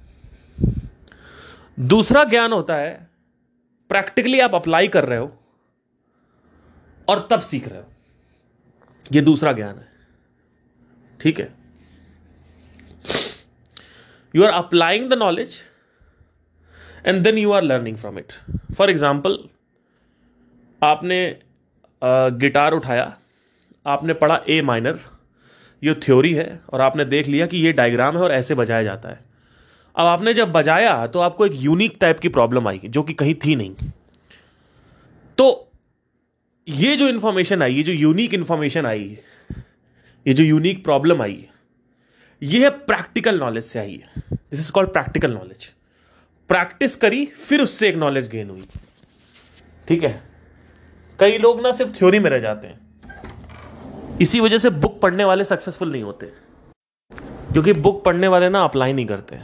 दूसरा 1.80 2.24
ज्ञान 2.24 2.54
होता 2.54 2.76
है 2.76 3.10
प्रैक्टिकली 3.89 4.39
आप 4.39 4.56
अप्लाई 4.56 4.88
कर 4.88 5.06
रहे 5.06 5.19
हो 5.19 5.39
और 7.08 7.28
तब 7.32 7.39
सीख 7.39 7.67
रहे 7.67 7.80
हो। 7.80 7.93
यह 9.12 9.21
दूसरा 9.21 9.52
ज्ञान 9.52 9.76
है। 9.76 9.88
ठीक 11.19 11.39
है? 11.39 11.54
You 14.36 14.43
are 14.43 14.50
applying 14.50 15.10
the 15.10 15.13
knowledge 15.13 15.71
and 17.06 17.24
then 17.24 17.38
you 17.38 17.52
are 17.52 17.64
learning 17.64 17.98
from 17.98 18.20
it 18.20 18.34
for 18.76 18.90
example 18.90 19.38
आपने 20.82 21.18
गिटार 22.02 22.74
उठाया, 22.74 23.16
आपने 23.86 24.14
पढ़ा 24.16 24.40
ए 24.50 24.62
माइनर 24.64 25.00
ये 25.82 25.94
थ्योरी 26.04 26.34
है, 26.34 26.60
और 26.70 26.82
आपने 26.82 27.06
देख 27.06 27.28
लिया 27.28 27.46
कि 27.48 27.58
ये 27.58 27.72
डायग्राम 27.74 28.18
है 28.18 28.24
और 28.24 28.32
ऐसे 28.32 28.56
बजाया 28.56 28.84
जाता 28.84 29.10
है। 29.10 29.20
अब 29.96 30.08
आपने 30.08 30.34
जब 30.34 30.52
बजाया 30.52 31.08
तो 31.08 31.20
आपको 31.20 31.46
एक 31.46 31.54
यूनिक 31.56 31.98
टाइप 32.02 32.20
की 32.20 32.30
प्रॉब्लम 32.30 32.68
आई 32.68 32.80
जो 32.86 33.04
कि 33.04 33.14
कहीं 33.14 33.34
थी 33.36 33.56
नहीं। 33.56 33.90
तो 35.38 35.72
ये 36.68 36.96
जो 36.96 37.08
इन्फॉर्मेशन 37.10 37.62
आई, 37.62 37.74
ये 37.74 37.84
जो 37.84 37.94
यूनिक 37.94 38.34
इन्फॉर्मेशन 38.34 38.86
आई, 38.86 39.18
ये 40.26 40.34
जो 40.34 40.44
यूनिक 40.44 40.84
प्रॉब्लम 40.84 41.22
आई, 41.22 41.48
ये 42.42 42.64
है 42.64 42.70
प्रैक्टिकल 42.86 43.40
नॉलेज 43.40 43.64
से 43.64 43.80
आई 43.80 43.94
है। 43.96 44.24
This 44.32 44.60
is 44.60 44.72
called 44.72 44.90
practical 44.90 45.34
knowledge 45.34 45.72
practice 46.52 46.96
करी, 46.96 47.26
फिर 47.26 47.62
उससे 47.62 47.90
एक 47.90 47.96
नॉलेज 47.96 48.30
गेन 48.30 48.50
हुई। 48.50 48.68
ठीक 49.88 50.04
है? 50.04 50.22
कई 51.20 51.38
लोग 51.38 51.62
ना 51.62 51.72
सिर्फ़ 51.72 51.92
थ्योरी 51.92 52.20
में 52.20 52.30
रह 52.30 52.40
जाते 52.40 52.68
हैं। 52.68 52.80
इसी 54.22 54.40
वजह 54.40 54.58
से 54.58 54.70
बुक 54.70 55.00
पढ़ने 55.02 55.26
वाले 55.26 55.46
सक्सेसफुल 55.46 55.92
नहीं 55.92 56.04
होते। 56.04 56.26
क्योंकि 57.54 57.74
बुक 57.74 58.04
पढ़ने 58.04 58.28
वाले 58.28 58.50
ना 58.50 58.64
अप्लाई 58.64 58.94
नहीं 58.94 59.06
करते। 59.06 59.36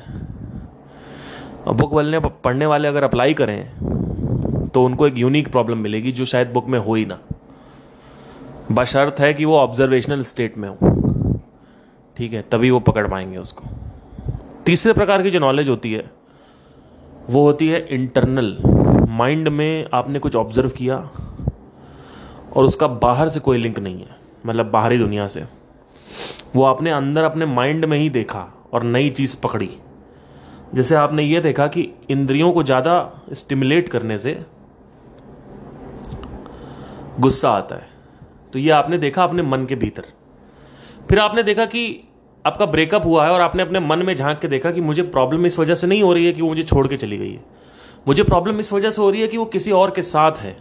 और 1.67 1.73
बुक 1.73 1.93
वाले 1.93 2.19
पढ़ने 2.19 2.65
वाले 2.65 2.87
अगर 2.87 3.03
अप्लाई 3.03 3.33
करें 3.33 3.71
तो 4.73 4.83
उनको 4.83 5.07
एक 5.07 5.17
यूनिक 5.17 5.51
प्रॉब्लम 5.51 5.77
मिलेगी, 5.77 6.11
जो 6.11 6.25
शायद 6.25 6.47
बुक 6.47 6.67
में 6.67 6.79
हो 6.79 6.93
ही 6.93 7.05
ना। 7.05 7.19
बशर्त 8.71 9.15
है 9.19 9.33
कि 9.33 9.45
वो 9.45 9.57
ऑब्जर्वेशनल 9.57 10.23
स्टेट 10.23 10.57
में 10.57 10.69
हो। 10.69 10.77
ठीक 12.17 12.33
है? 12.33 12.41
तभी 12.41 12.69
वो 12.69 12.79
पकड़ 12.79 13.07
पाएँगे 13.07 13.37
उसको। 13.37 13.65
तीसरे 14.65 14.93
प्रकार 14.93 15.23
की 15.23 15.31
जो 15.31 15.39
नॉलेज 15.39 15.69
होती 15.69 15.93
है 15.93 16.16
वो 17.29 17.41
होती 17.43 17.67
है 17.67 17.79
इंटरनल 17.87 18.57
माइंड 19.09 19.47
में 19.49 19.87
आपने 19.93 20.19
कुछ 20.19 20.35
ऑब्ज़र्व 20.35 20.69
किया 20.69 20.97
और 22.55 22.63
उसका 22.63 22.87
बाहर 22.87 23.29
से 23.29 23.39
कोई 23.39 23.57
लिंक 23.57 23.79
नहीं 23.79 23.99
है 23.99 24.15
मतलब 24.45 24.69
बाहरी 24.71 24.97
दुनिया 24.97 25.27
से। 25.27 25.43
वो 26.55 26.63
आपने 26.63 26.91
अंदर 26.91 27.23
अपने 27.23 27.45
माइंड 27.45 27.85
में 27.85 27.97
ही 27.97 28.09
देखा 28.09 28.47
और 28.73 28.83
नई 28.83 29.09
चीज़ 29.09 29.35
पकड़ी। 29.41 29.69
जैसे 30.75 30.95
आपने 30.95 31.23
ये 31.23 31.39
देखा 31.41 31.67
कि 31.67 31.89
इंद्रियों 32.09 32.51
को 32.51 32.63
ज़्यादा 32.63 33.23
स्टिमुलेट 33.33 33.89
करने 33.89 34.17
से 34.17 34.39
गुस्सा 37.19 37.49
आता 37.49 37.75
है। 37.75 37.87
तो 38.53 38.59
ये 38.59 38.69
आपने 38.71 38.97
देखा 38.97 39.23
अपने 39.23 39.41
मन 39.41 39.65
के 39.65 39.75
भीतर। 39.75 40.05
फिर 41.09 41.19
आपने 41.19 41.43
देखा 41.43 41.65
कि 41.65 42.06
आपका 42.47 42.65
ब्रेकअप 42.65 43.05
हुआ 43.05 43.25
है 43.25 43.31
और 43.31 43.41
आपने 43.41 43.63
अपने 43.63 43.79
मन 43.79 43.99
में 43.99 44.15
झाँक 44.15 44.39
के 44.39 44.47
देखा 44.47 44.71
कि 44.71 44.81
मुझे 44.81 45.01
प्रॉब्लम 45.01 45.45
इस 45.45 45.59
वजह 45.59 45.75
से 45.75 45.87
नहीं 45.87 46.03
हो 46.03 46.13
रही 46.13 46.25
है 46.25 46.33
कि 46.33 46.41
वो 46.41 46.47
मुझे 46.47 46.63
छोड़ 46.63 46.87
के 46.87 46.97
चली 46.97 47.17
गई 47.17 47.31
है। 47.31 47.43
मुझे 48.07 48.23
प्रॉब्लम 48.23 48.59
इस 48.59 48.73
वजह 48.73 48.91
से 48.91 49.01
हो 49.01 49.09
रही 49.09 49.21
है 49.21 49.27
कि 49.27 49.37
वो 49.37 49.45
किसी 49.45 49.71
और 49.71 49.91
के 49.91 50.01
साथ 50.01 50.37
है। 50.37 50.57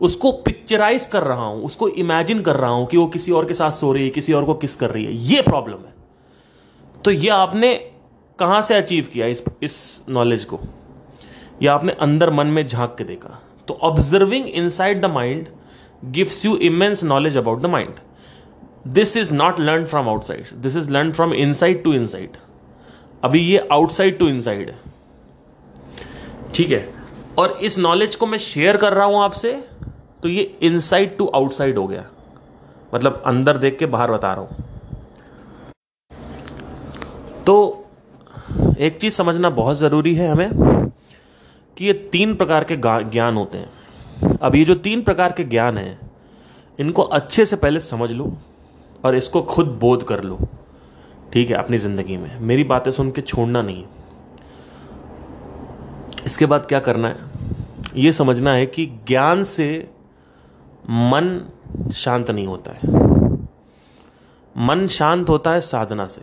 उसको 0.00 0.32
पिक्चराइज 0.32 1.06
कर 1.06 1.22
रहा 1.22 1.44
हूँ, 1.44 1.62
उसको 1.64 1.88
इमेजिन 1.88 2.40
कर 2.42 2.56
रहा 2.56 2.70
हूँ 2.70 2.86
कि 2.86 2.96
वो 2.96 3.06
किसी 3.06 3.32
और 3.32 3.44
के 3.44 3.54
साथ 3.54 3.70
सो 3.70 3.92
रही 3.92 4.04
है, 4.04 4.10
किसी 4.10 4.32
और 4.32 4.44
को 4.44 4.54
किस 4.54 4.76
कर 4.76 4.90
रही 4.90 5.04
है। 5.04 5.12
ये 5.12 5.42
प्रॉब्लम 5.42 5.76
है। 5.76 5.94
तो 7.04 7.10
ये 7.10 7.28
आपने 7.28 7.74
कहाँ 8.38 8.62
से 8.62 8.74
अचीव 8.74 9.08
किया 9.12 9.26
इस 9.26 9.44
इस 9.62 10.04
नॉलेज 10.08 10.44
को? 10.44 10.60
या 11.62 11.74
आपने 11.74 11.92
अंदर 11.92 12.30
मन 12.30 12.46
में 12.46 12.66
झाँक 12.66 12.94
के 12.98 13.04
देखा। 13.04 13.40
तो 13.68 13.78
observing 13.82 14.48
inside 14.48 15.00
the 15.00 15.06
mind 15.06 15.46
gives 16.04 16.44
you 16.46 16.56
immense 16.56 17.04
knowledge 17.04 17.36
about 17.36 17.60
the 17.60 17.66
mind 17.66 17.94
this 18.84 19.16
is 19.16 19.32
not 19.34 19.60
learn 19.60 19.84
from 19.84 20.08
outside 20.08 20.54
this 20.62 20.76
is 20.76 20.90
learn 20.90 21.12
from 21.12 21.32
inside 21.34 21.82
to 21.84 21.92
inside 21.94 22.36
अभी 23.24 23.40
ये 23.40 23.66
आउटसाइड 23.72 24.18
टू 24.18 24.28
इनसाइड 24.28 24.68
है 24.70 24.78
ठीक 26.54 26.70
है? 26.70 26.88
और 27.38 27.58
इस 27.62 27.78
नॉलेज 27.78 28.14
को 28.16 28.26
मैं 28.26 28.38
शेयर 28.38 28.76
कर 28.76 28.92
रहा 28.92 29.06
हूँ 29.06 29.22
आपसे 29.22 29.52
तो 30.22 30.28
ये 30.28 30.42
इनसाइड 30.62 31.16
टू 31.18 31.26
आउटसाइड 31.26 31.78
हो 31.78 31.86
गया। 31.86 32.04
मतलब 32.94 33.22
अंदर 33.26 33.56
देख 33.58 33.78
के 33.78 33.86
बाहर 33.86 34.10
बता 34.10 34.32
रहा 34.32 34.42
हूँ। 34.42 34.64
तो 37.46 37.84
एक 38.78 38.98
चीज़ 39.00 39.14
समझना 39.14 39.50
बहुत 39.52 39.76
ज़रूरी 39.76 40.14
है 40.14 40.30
हमें 40.30 40.90
कि 41.76 41.86
ये 41.86 41.92
तीन 42.12 42.34
प्रकार 42.34 42.64
के 42.64 42.76
ज्ञान 42.76 43.36
होते 43.36 43.58
हैं। 43.58 44.36
अब 44.36 44.54
ये 44.54 44.64
जो 44.64 44.74
तीन 44.76 45.02
प्रकार 45.02 45.32
के 45.32 45.44
ज्ञान 45.44 45.78
हैं, 45.78 45.98
इनको 46.78 47.02
अच्छे 47.02 47.46
से 47.46 47.56
पहले 47.56 47.80
समझ 47.80 48.10
लो। 48.10 48.36
और 49.04 49.14
इसको 49.14 49.42
खुद 49.42 49.66
बोध 49.80 50.02
कर 50.02 50.22
लो। 50.24 50.38
ठीक 51.32 51.50
है, 51.50 51.56
अपनी 51.56 51.78
ज़िंदगी 51.78 52.16
में। 52.16 52.38
मेरी 52.40 52.64
बातें 52.64 52.90
सुन 52.90 53.10
के 53.10 53.20
छोड़ना 53.20 53.62
नहीं। 53.62 53.84
इसके 56.26 56.46
बाद 56.46 56.66
क्या 56.66 56.80
करना 56.80 57.08
है? 57.08 57.16
ये 57.96 58.12
समझना 58.12 58.52
है 58.52 58.66
कि 58.66 58.86
ज्ञान 59.06 59.42
से 59.42 59.68
मन 60.90 61.40
शांत 61.94 62.30
नहीं 62.30 62.46
होता 62.46 62.72
है। 62.72 62.96
मन 64.56 64.86
शांत 64.86 65.28
होता 65.28 65.50
है 65.50 65.60
साधना 65.60 66.06
से। 66.06 66.22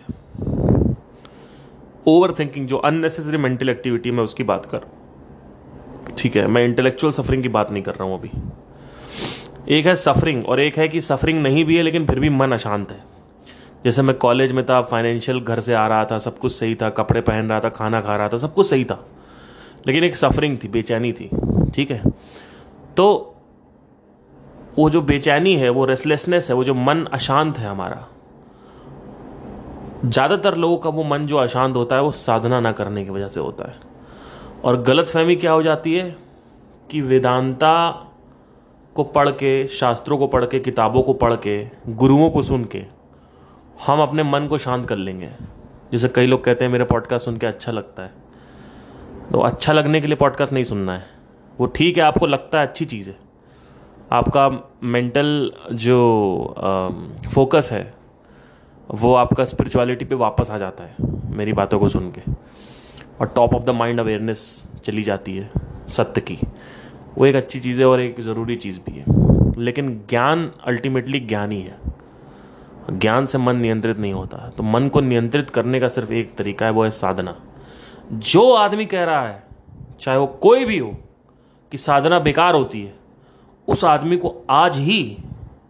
ओवर 2.08 2.32
थिंकिंग 2.40 2.68
जो 2.68 2.78
अननेसेसरी 2.78 3.38
मेंटल 3.38 3.70
एक्टिविटी 3.70 4.12
में 4.12 4.24
उसकी 4.24 4.44
बात 4.44 4.66
कर 4.66 4.86
ठीक 6.18 6.36
है, 6.36 6.48
मैं 6.48 6.64
इंटेलेक्चुअल 6.66 7.14
सफरिंग 7.14 7.44
की 7.44 7.50
बात 7.50 7.72
नहीं 7.72 7.84
कर 7.84 7.96
रहा 7.96 8.04
हूँ 8.04 8.20
अभी। 8.20 8.30
एक 9.70 9.86
है 9.86 9.96
सफरिंग 9.96 10.46
और 10.46 10.60
एक 10.60 10.78
है 10.78 10.88
कि 10.88 11.02
सफरिंग 11.02 11.42
नहीं 11.44 11.66
भी 11.66 11.78
है, 11.78 11.84
लेकिन 11.84 12.06
फिर 12.06 12.20
भी 12.20 12.30
मन 12.30 12.52
अशांत 12.52 12.92
है। 12.92 13.04
जैसे 13.84 14.02
मैं 14.02 14.18
कॉलेज 14.18 14.52
में 14.52 14.66
था 14.66 14.82
फाइनेंशियल 14.82 15.40
घर 15.40 15.60
से 15.60 15.74
आ 15.74 15.88
रहा 15.88 16.06
था, 16.06 16.18
सब 16.18 16.38
कुछ 16.38 16.52
सही 16.52 16.76
था, 16.76 16.90
कपड़े 16.90 17.22
पहन 17.22 17.50
रहा 17.50 17.60
था, 17.60 17.70
खाना 17.70 18.02
खा 18.02 18.16
रहा 18.16 18.30
था, 18.30 18.38
सब 18.38 18.54
कुछ 18.54 18.70
सही 18.70 18.86
था। 18.86 19.06
लेकिन 19.88 20.04
एक 20.04 20.16
सफरिंग 20.16 20.58
थी, 20.64 20.68
बेचैनी 20.68 21.14
थी, 21.14 21.30
ठीक 21.76 21.92
है? 21.92 22.04
तो 22.98 23.36
वो 24.78 24.90
जो 24.90 25.02
बेचैनी 25.02 25.56
है, 25.56 25.70
वो 25.70 25.86
रेस्टलेसनेस 25.86 26.50
है, 26.50 26.56
वो 26.56 26.64
जो 26.64 26.74
मन 26.74 27.06
अशांत 27.14 27.58
है 27.58 27.68
हमारा, 27.68 28.08
ज़्यादातर 30.06 30.56
लोगों 30.56 30.78
का 30.78 30.90
वो 30.90 31.04
मन 31.04 31.26
जो 31.26 31.38
अशांत 31.38 31.76
होता 31.76 31.96
है, 31.96 32.02
वो 32.02 32.12
साधना 32.12 32.60
ना 32.60 32.72
करने 32.72 33.06
की 33.06 33.12
वजह 33.12 33.28
से 33.28 33.40
होता 33.40 33.68
है। 33.68 33.76
और 34.64 34.82
गलत 34.82 35.08
फहमी 35.08 35.36
क्या 35.36 35.52
हो 35.52 35.64
जाती 35.64 35.94
है? 35.94 36.16
कि 36.92 37.02
वेदांता 37.02 38.02
को 38.96 39.04
पढ़ 39.04 39.30
के 39.30 39.68
शास्त्रों 39.68 40.18
को 40.18 40.28
पढ़ 40.28 40.46
के 40.46 40.60
किताबों 40.60 41.02
को 41.04 41.14
पढ़ 41.14 41.36
के 41.36 41.68
गुरुओं 41.88 42.30
को 42.30 42.42
सुन 42.44 42.66
के 42.66 42.84
हम 43.86 44.02
अपने 44.02 44.24
मन 44.24 44.48
को 44.48 44.58
शांत 44.58 44.88
कर 44.88 44.96
लेंगे। 44.96 45.30
जैसे 45.92 46.10
कई 46.10 46.28
लोग 46.28 46.44
कहते 46.44 46.66
हैं, 46.66 46.72
मेरे 46.72 46.86
पॉडकास्ट 46.86 47.26
सुन 47.26 47.38
के 47.38 47.48
अच्छा 47.48 47.72
लगता 47.72 48.04
है। 48.04 48.12
तो 49.32 49.40
अच्छा 49.40 49.74
लगने 49.74 50.02
के 50.02 50.08
लिए 50.08 50.16
पॉडकास्ट 50.16 50.54
नहीं 50.54 50.64
सुनना 50.64 50.94
है। 50.94 51.06
वो 51.60 51.66
ठीक 51.66 51.98
है, 51.98 52.04
आपको 52.04 52.28
लगता 52.28 52.60
है, 52.60 52.68
अच्छी 52.68 52.86
चीज़ 52.86 53.10
है। 53.10 53.18
आपका 54.12 54.72
मेंटल 54.84 55.52
जो 55.74 56.56
फोकस 57.34 57.70
है, 57.72 57.94
वो 58.92 59.16
आपका 59.16 59.46
स्पिरिचुअलिटी 59.46 60.06
पे 60.06 60.16
वापस 60.16 60.52
आ 60.52 60.58
जाता 60.58 60.84
है, 60.84 60.96
मेरी 61.36 61.54
बातों 61.54 61.80
को 61.80 61.90
सुन 61.90 62.12
के। 62.12 62.32
और 63.22 63.28
top 63.28 63.56
of 63.56 63.64
the 63.64 63.70
mind 63.70 64.00
awareness 64.00 64.68
चली 64.84 65.04
जाती 65.04 65.38
है, 65.38 65.52
सत्य 65.88 66.22
की। 66.22 66.40
वो 67.18 67.26
एक 67.26 67.36
अच्छी 67.36 67.60
चीज़ 67.60 67.80
है 67.80 67.86
और 67.86 68.02
एक 68.02 68.22
ज़रूरी 68.22 68.56
चीज़ 68.56 68.80
भी 68.80 68.98
है। 68.98 69.06
लेकिन 69.62 70.04
ज्ञान 70.10 70.52
अल्टीमेटली 70.66 71.20
ज्ञान 71.20 71.52
ही 71.52 71.62
है। 71.62 71.78
ज्ञान 72.92 73.26
से 73.26 73.38
मन 73.38 73.56
नियंत्रित 73.58 73.98
नहीं 73.98 74.14
होता। 74.14 74.54
तो 74.58 74.64
मन 74.64 74.88
को 74.88 75.02
नियंत्रित 75.02 75.50
करने 75.50 75.80
का 75.80 75.88
सिर्फ़ 75.88 76.12
एक 76.12 76.36
तरीका 76.36 76.66
है, 76.66 76.72
वो 76.72 76.84
है 76.84 76.90
साधना। 76.90 77.42
जो 78.14 78.54
आदमी 78.54 78.86
कह 78.86 79.04
रहा 79.04 79.22
है, 79.22 79.44
चाहे 80.02 80.18
वो 80.18 80.28
कोई 80.28 80.66
भी 80.66 80.78
हो, 80.78 80.98
कि 81.72 81.78
साधना 81.78 82.20
बेकार 82.20 82.56
होती 82.56 82.82
है, 82.82 82.96
उस 83.68 83.84
आदमी 83.84 84.18
को 84.18 84.46
आज 84.50 84.78
ही 84.78 85.18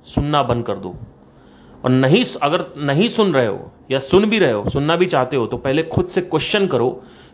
सुनना 0.06 0.44
बंद 0.44 0.66
कर 0.66 0.76
दो। 0.76 0.96
और 1.86 1.92
नहीं 1.92 2.24
अगर 2.44 2.66
नहीं 2.78 3.08
सुन 3.10 3.34
रहे 3.34 3.48
हो 3.48 3.72
या 3.92 4.00
सुन 4.00 4.26
भी 4.26 4.40
रहे 4.40 4.52
हो, 4.52 4.70
सुनना 4.70 4.96
भी 4.96 5.06
चाहते 5.06 5.38
हो 5.38 5.46
तो 5.48 5.58
पहले 5.58 5.84
खुद 5.86 6.08
से 6.08 6.22
क्वेश्चन 6.22 6.68
करो 6.68 6.90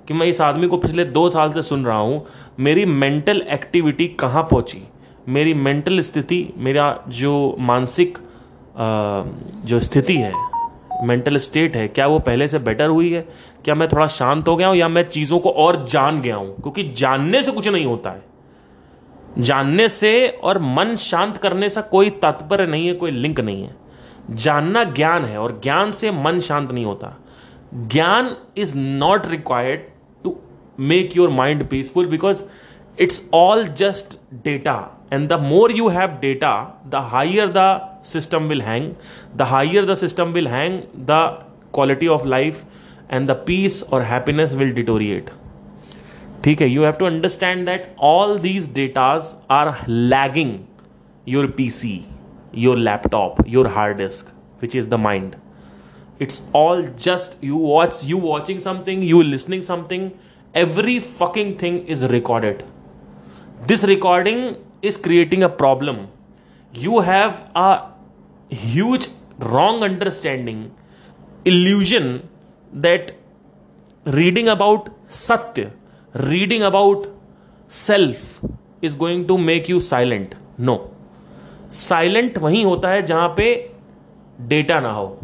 कि 0.08 0.14
मैं 0.14 0.28
इस 0.28 0.42
आदमी 0.42 0.68
को 0.68 0.78
पिछले 0.78 1.06
दो 1.08 1.28
साल 1.30 1.52
से 1.54 1.62
सुन 1.62 1.86
रहा 1.86 1.98
हूँ, 1.98 2.26
मेरी 2.60 2.86
मेंटल 2.86 3.42
एक्टिविटी 3.50 4.08
कहाँ 4.20 4.44
पहुँची? 4.44 4.82
मेरी 5.30 5.54
मेंटल 5.54 6.00
स्थिति, 6.02 6.48
मेरा 6.58 7.04
जो 7.10 7.56
मानसिक 7.60 8.18
जो 9.66 9.80
स्थिति 9.80 10.16
है 10.16 10.34
मेंटल 11.04 11.38
स्टेट 11.38 11.76
है, 11.76 11.88
क्या 11.88 12.08
वो 12.08 12.20
पहले 12.20 12.48
से 12.48 12.60
बेटर 12.60 12.88
हुई 12.88 13.12
है? 13.12 13.22
क्या 13.66 13.76
मैं 13.76 13.88
थोड़ा 13.88 14.08
शांत 14.10 14.48
हो 14.48 14.56
गया 14.56 14.68
हूँ 14.68 14.76
या 14.78 14.88
मैं 14.88 15.08
चीज़ों 15.10 15.40
को 15.40 15.50
और 15.50 15.84
जान 15.86 16.22
गया 16.22 16.36
हूँ? 16.36 16.56
क्योंकि 16.56 16.84
जानने 16.92 17.44
से 17.44 17.52
कुछ 17.52 17.68
नहीं 17.68 17.86
होता 17.86 18.10
है। 18.10 18.24
जानने 19.40 19.88
से 19.90 20.28
और 20.44 20.60
मन 20.60 20.96
शांत 21.00 21.38
करने 21.38 21.70
से 21.70 21.82
कोई 21.82 22.10
तात्पर्य 22.22 22.66
नहीं 22.66 22.88
है, 22.88 22.94
कोई 22.94 23.12
लिंक 23.12 23.40
नहीं 23.40 23.64
है। 23.64 23.76
जानना 24.30 24.84
ज्ञान 24.84 25.26
है 25.26 25.38
और 25.38 25.60
ज्ञान 25.64 25.92
से 25.92 26.12
मन 26.12 26.40
शांत 26.40 26.72
नहीं 26.72 26.86
होता। 26.86 27.16
Gyan 27.74 28.36
is 28.58 28.76
not 28.78 29.28
required 29.28 29.82
to 30.24 30.36
make 30.80 31.18
your 31.18 31.30
mind 31.30 31.68
peaceful 31.70 32.08
because 32.08 32.44
it's 33.00 33.22
all 33.34 33.64
just 33.64 34.18
data 34.44 34.76
and 35.14 35.28
the 35.30 35.40
more 35.42 35.72
you 35.72 35.88
have 35.90 36.18
data 36.22 36.54
the 36.88 36.96
higher 37.12 37.52
the 37.58 38.02
system 38.06 38.44
will 38.44 38.62
hang 38.62 38.92
the 39.36 39.42
higher 39.42 39.86
the 39.86 39.96
system 39.96 40.32
will 40.34 40.48
hang 40.48 40.80
the 41.10 41.20
quality 41.76 42.08
of 42.08 42.26
life 42.28 42.64
and 43.12 43.28
the 43.28 43.32
peace 43.48 43.84
और 43.94 44.02
happiness 44.02 44.54
will 44.54 44.72
deteriorate 44.74 45.30
ठीक 46.44 46.62
है 46.62 46.68
you 46.68 46.84
have 46.84 46.94
to 46.94 47.06
understand 47.06 47.66
that 47.66 47.96
all 48.00 48.38
these 48.40 48.74
datas 48.74 49.36
are 49.52 49.76
lagging 49.88 50.58
your 51.28 51.48
PC 51.58 52.00
your 52.52 52.78
laptop 52.78 53.40
your 53.48 53.68
hard 53.68 53.98
disk 53.98 54.32
which 54.60 54.76
is 54.76 54.88
the 54.90 54.98
mind. 54.98 55.38
It's 56.20 56.42
all 56.54 56.84
just 56.84 57.38
you 57.42 57.56
watch 57.56 58.04
you 58.04 58.18
watching 58.18 58.60
something 58.60 59.02
you 59.02 59.24
listening 59.24 59.62
something 59.62 60.12
every 60.54 61.00
fucking 61.00 61.58
thing 61.58 61.86
is 61.88 62.04
recorded. 62.04 62.64
This 63.66 63.84
recording 63.84 64.58
is 64.82 64.98
creating 64.98 65.44
a 65.44 65.50
problem. 65.50 66.10
You 66.74 67.00
have 67.00 67.50
a 67.56 67.92
huge 68.50 69.08
wrong 69.40 69.84
understanding 69.84 70.74
illusion 71.46 72.30
that 72.74 73.14
reading 74.06 74.48
about 74.48 74.90
satya 75.08 75.72
reading 76.14 76.64
about 76.64 77.08
self 77.68 78.42
is 78.82 78.96
going 78.96 79.28
to 79.28 79.38
make 79.38 79.68
you 79.70 79.80
silent. 79.80 80.36
No 80.58 80.91
silent 81.74 82.38
वहीं 82.38 82.66
होता 82.66 82.90
है 82.90 83.02
जहाँ 83.02 83.34
पे 83.38 83.72
data 84.42 84.80
ना 84.80 84.92
हो। 84.92 85.20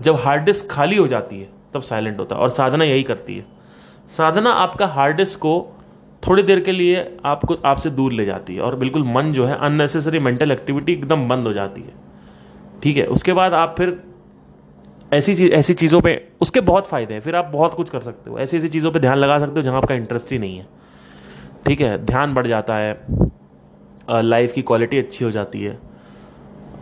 जब 0.00 0.16
hard 0.16 0.42
disk 0.42 0.70
खाली 0.70 0.96
हो 0.96 1.06
जाती 1.06 1.40
है, 1.40 1.48
तब 1.74 1.82
साइलेंट 1.82 2.18
होता 2.18 2.36
है 2.36 2.42
और 2.42 2.50
साधना 2.50 2.84
यही 2.84 3.02
करती 3.02 3.36
है। 3.36 3.46
साधना 4.08 4.50
आपका 4.50 4.86
हार्ड 4.86 5.16
डिस्क 5.16 5.38
को 5.38 5.76
थोड़ी 6.28 6.42
देर 6.42 6.60
के 6.60 6.72
लिए 6.72 7.16
आपको, 7.24 7.54
आपसे 7.54 7.90
दूर 7.90 8.12
ले 8.12 8.24
जाती 8.24 8.54
है 8.54 8.60
और 8.60 8.76
बिल्कुल 8.76 9.02
मन 9.02 9.32
जो 9.32 9.46
है 9.46 9.58
अननेसेसरी 9.58 10.18
मेंटल 10.18 10.52
एक्टिविटी 10.52 10.92
एकदम 10.92 11.28
बंद 11.28 11.46
हो 11.46 11.52
जाती 11.52 11.80
है। 11.80 11.92
ठीक 12.82 12.96
है, 12.96 13.06
उसके 13.06 13.32
बाद 13.32 13.54
आप 13.54 13.74
फिर 13.78 14.02
ऐसी 15.12 15.34
चीज़, 15.34 15.52
ऐसी 15.52 15.74
चीज़ों 15.74 16.00
पे, 16.00 16.28
उसके 16.40 16.60
बहुत 16.60 16.86
फ़ायदे 16.86 17.14
हैं, 17.14 17.20
फिर 17.20 17.36
आप 17.36 17.44
बहुत 17.44 17.74
कुछ 17.74 17.90
कर 17.90 18.00
सकते 18.00 18.30
हो। 18.30 18.38
ऐसी 18.38 18.56
ऐसी 18.56 18.68
चीज़ों 18.68 18.90
पे 18.90 18.98
ध्यान 18.98 19.18
लगा 19.18 19.38
सकते 19.38 19.52
हो 19.52 19.62
जहाँ 19.62 19.76
आपका 19.76 19.94
इंटरेस्ट 19.94 20.32
ही 20.32 20.38
नहीं 20.38 20.58
है। 20.58 20.66
ठीक 21.66 21.80
है, 21.80 22.06
ध्यान 22.06 22.34
बढ़ 22.34 22.46
जाता 22.46 22.76
है। 22.76 23.25
लाइफ 24.10 24.52
की 24.52 24.62
क्वालिटी 24.62 24.98
अच्छी 24.98 25.24
हो 25.24 25.30
जाती 25.30 25.62
है। 25.62 25.78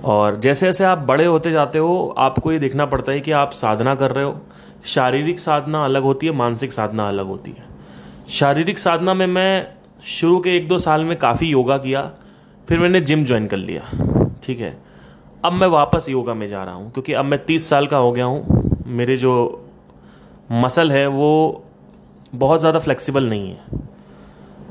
और 0.04 0.38
जैसे 0.40 0.66
जैसे 0.66 0.84
आप 0.84 0.98
बड़े 0.98 1.24
होते 1.24 1.50
जाते 1.52 1.78
हो, 1.78 2.14
आपको 2.18 2.52
ये 2.52 2.58
देखना 2.58 2.86
पड़ता 2.86 3.12
है 3.12 3.20
कि 3.20 3.30
आप 3.32 3.52
साधना 3.52 3.94
कर 3.94 4.10
रहे 4.10 4.24
हो। 4.24 4.40
शारीरिक 4.86 5.40
साधना 5.40 5.84
अलग 5.84 6.02
होती 6.02 6.26
है, 6.26 6.32
मानसिक 6.32 6.72
साधना 6.72 7.08
अलग 7.08 7.26
होती 7.26 7.50
है। 7.50 7.64
शारीरिक 8.30 8.78
साधना 8.78 9.14
में 9.14 9.26
मैं 9.26 9.66
शुरू 10.06 10.38
के 10.40 10.56
एक 10.56 10.68
दो 10.68 10.78
साल 10.78 11.04
में 11.04 11.16
काफ़ी 11.18 11.46
योगा 11.46 11.76
किया, 11.78 12.10
फिर 12.68 12.78
मैंने 12.78 13.00
जिम 13.00 13.24
ज्वाइन 13.24 13.46
कर 13.46 13.56
लिया, 13.56 13.82
ठीक 14.42 14.60
है। 14.60 14.76
अब 15.44 15.52
मैं 15.52 15.66
वापस 15.68 16.08
योगा 16.08 16.34
में 16.34 16.46
जा 16.48 16.64
रहा 16.64 16.74
हूँ, 16.74 16.90
क्योंकि 16.92 17.12
अब 17.12 17.24
मैं 17.24 17.44
तीस 17.44 17.68
साल 17.70 17.86
का 17.86 17.96
हो 17.96 18.12
गया 18.12 18.24
हूँ। 18.24 18.82
मेरे 18.86 19.16
जो 19.16 19.34
मसल 20.52 20.92
है, 20.92 21.06
वो 21.06 21.64
बहुत 22.34 22.60
ज़्यादा 22.60 22.78
फ्लेक्सिबल 22.78 23.28
नहीं 23.28 23.50
है। 23.50 23.82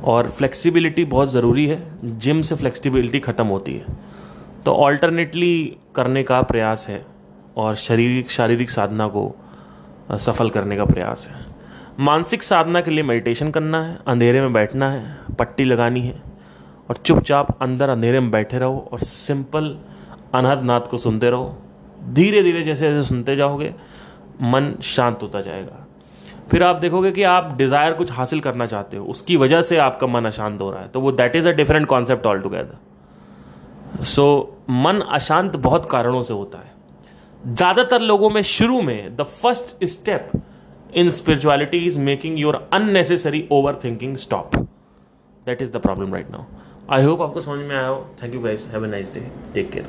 और 0.04 0.30
फ्लेक्सिबिलिटी 0.30 1.06
बहुत 1.06 1.32
ज़रूरी 1.32 1.68
है। 1.68 1.82
जिम 2.20 2.42
से 2.42 2.56
फ्लेक्सिबिलिटी 2.56 3.20
ख़त्म 3.20 3.48
होती 3.48 3.74
है। 3.74 3.86
तो 4.66 4.74
ऑल्टरनेटली 4.74 5.78
करने 5.96 6.24
का 6.24 6.42
प्रयास 6.42 6.86
है 6.90 7.06
और 7.58 7.76
शारीरिक 7.76 8.32
शारीरिक 8.32 8.70
साधना 8.70 9.08
को 9.08 9.32
सफल 10.12 10.50
करने 10.50 10.78
का 10.78 10.86
प्रयास 10.86 11.28
है। 11.28 11.46
मानसिक 12.00 12.44
साधना 12.44 12.82
के 12.82 12.92
लिए 12.92 13.04
मेडिटेशन 13.04 13.52
करना 13.52 13.84
है, 13.84 13.98
अंधेरे 14.08 14.42
में 14.42 14.54
बैठना 14.54 14.90
है, 14.92 15.18
पट्टी 15.40 15.64
लगानी 15.64 16.02
है 16.02 16.22
और 16.90 16.98
चुपचाप 16.98 17.58
अंदर 17.62 17.90
अंधेरे 17.90 18.20
में 18.20 18.32
बैठे 18.32 18.58
रहो 18.58 18.90
और 18.92 19.00
सिंपल 19.00 19.78
अनहद 20.34 20.64
नाद 20.64 20.88
को 20.88 20.98
सुनते 20.98 21.30
रहो। 21.30 21.58
धीरे 22.10 22.44
धीरे 22.44 22.64
जैसे 22.64 22.94
जैसे 22.94 23.08
सुनते 23.08 23.36
जाओगे, 23.36 23.74
मन 24.42 24.74
शांत 24.84 25.22
होता 25.22 25.42
जाएगा। 25.42 25.83
फिर 26.52 26.64
आप 26.64 26.76
देखोगे 26.76 27.12
कि 27.12 27.24
आप 27.26 27.56
डिज़ायर 27.58 27.94
कुछ 27.94 28.12
हासिल 28.12 28.40
करना 28.42 28.66
चाहते 28.68 28.98
हो, 28.98 29.06
उसकी 29.06 29.38
वजह 29.38 29.62
से 29.62 29.78
आपका 29.80 30.08
मन 30.08 30.26
अशांत 30.26 30.62
हो 30.62 30.70
रहा 30.72 30.82
है। 30.82 30.88
तो 30.88 31.00
वो 31.02 31.12
that 31.12 31.36
is 31.36 31.48
a 31.48 31.52
different 31.54 31.88
concept 31.88 32.26
all 32.28 32.40
together 32.42 34.04
so 34.06 34.26
मन 34.70 35.00
अशांत 35.12 35.56
बहुत 35.58 35.90
कारणों 35.92 36.22
से 36.22 36.34
होता 36.34 36.58
है। 36.58 36.72
ज़्यादातर 37.46 38.02
लोगों 38.02 38.30
में 38.30 38.42
शुरू 38.42 38.82
में 38.82 39.16
the 39.16 39.24
first 39.42 39.86
step 39.86 40.32
in 40.94 41.10
spirituality 41.12 41.78
is 41.86 42.00
making 42.00 42.40
your 42.40 42.68
unnecessary 42.74 43.48
over 43.52 43.80
thinking 43.84 44.16
stop 44.18 44.56
that 44.56 45.62
is 45.62 45.72
the 45.72 45.78
problem 45.78 46.14
right 46.14 46.32
now 46.32 46.44
I 46.90 47.04
hope 47.04 47.22
आपको 47.22 47.42
समझ 47.42 47.60
में 47.60 47.76
आया 47.76 47.88
हो। 47.88 48.06
Thank 48.24 48.34
you 48.36 48.42
guys 48.42 48.68
have 48.72 48.86
a 48.86 48.88
nice 48.90 49.14
day 49.14 49.28
take 49.54 49.72
care 49.72 49.86